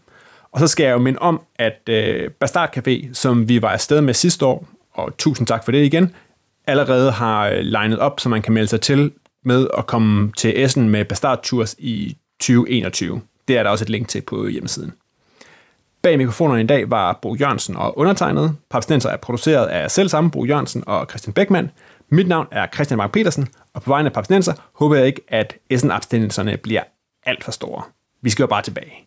Og 0.52 0.60
så 0.60 0.66
skal 0.66 0.84
jeg 0.84 0.92
jo 0.92 0.98
minde 0.98 1.18
om, 1.18 1.40
at 1.56 1.88
øh, 1.88 2.30
Bastard 2.30 2.76
Café, 2.76 3.08
som 3.12 3.48
vi 3.48 3.62
var 3.62 3.68
afsted 3.68 4.00
med 4.00 4.14
sidste 4.14 4.46
år, 4.46 4.68
og 4.92 5.16
tusind 5.16 5.46
tak 5.46 5.64
for 5.64 5.72
det 5.72 5.84
igen, 5.84 6.14
allerede 6.66 7.10
har 7.10 7.48
øh, 7.48 7.58
legnet 7.58 7.98
op, 7.98 8.20
så 8.20 8.28
man 8.28 8.42
kan 8.42 8.52
melde 8.52 8.68
sig 8.68 8.80
til 8.80 9.12
med 9.44 9.66
at 9.78 9.86
komme 9.86 10.32
til 10.36 10.64
Essen 10.64 10.88
med 10.88 11.04
Bastard 11.04 11.42
Tours 11.42 11.76
i 11.78 12.16
2021. 12.40 13.20
Det 13.48 13.58
er 13.58 13.62
der 13.62 13.70
også 13.70 13.84
et 13.84 13.90
link 13.90 14.08
til 14.08 14.20
på 14.20 14.46
hjemmesiden. 14.46 14.92
Bag 16.02 16.18
mikrofonerne 16.18 16.62
i 16.62 16.66
dag 16.66 16.90
var 16.90 17.18
Bo 17.22 17.34
Jørgensen 17.34 17.76
og 17.76 17.98
undertegnet. 17.98 18.56
Papstenser 18.70 19.10
er 19.10 19.16
produceret 19.16 19.66
af 19.66 19.90
selv 19.90 20.08
samme 20.08 20.30
Bo 20.30 20.44
Jørgensen 20.44 20.84
og 20.86 21.06
Christian 21.10 21.34
Beckmann. 21.34 21.70
Mit 22.08 22.28
navn 22.28 22.46
er 22.50 22.66
Christian 22.74 22.98
Mark 22.98 23.12
Petersen, 23.12 23.48
og 23.74 23.82
på 23.82 23.90
vegne 23.90 24.08
af 24.08 24.12
Papstenser 24.12 24.52
håber 24.72 24.96
jeg 24.96 25.06
ikke, 25.06 25.20
at 25.28 25.54
Essen-abstillelserne 25.70 26.56
bliver 26.56 26.82
alt 27.26 27.44
for 27.44 27.52
store. 27.52 27.82
Vi 28.22 28.30
skal 28.30 28.42
jo 28.42 28.46
bare 28.46 28.62
tilbage. 28.62 29.06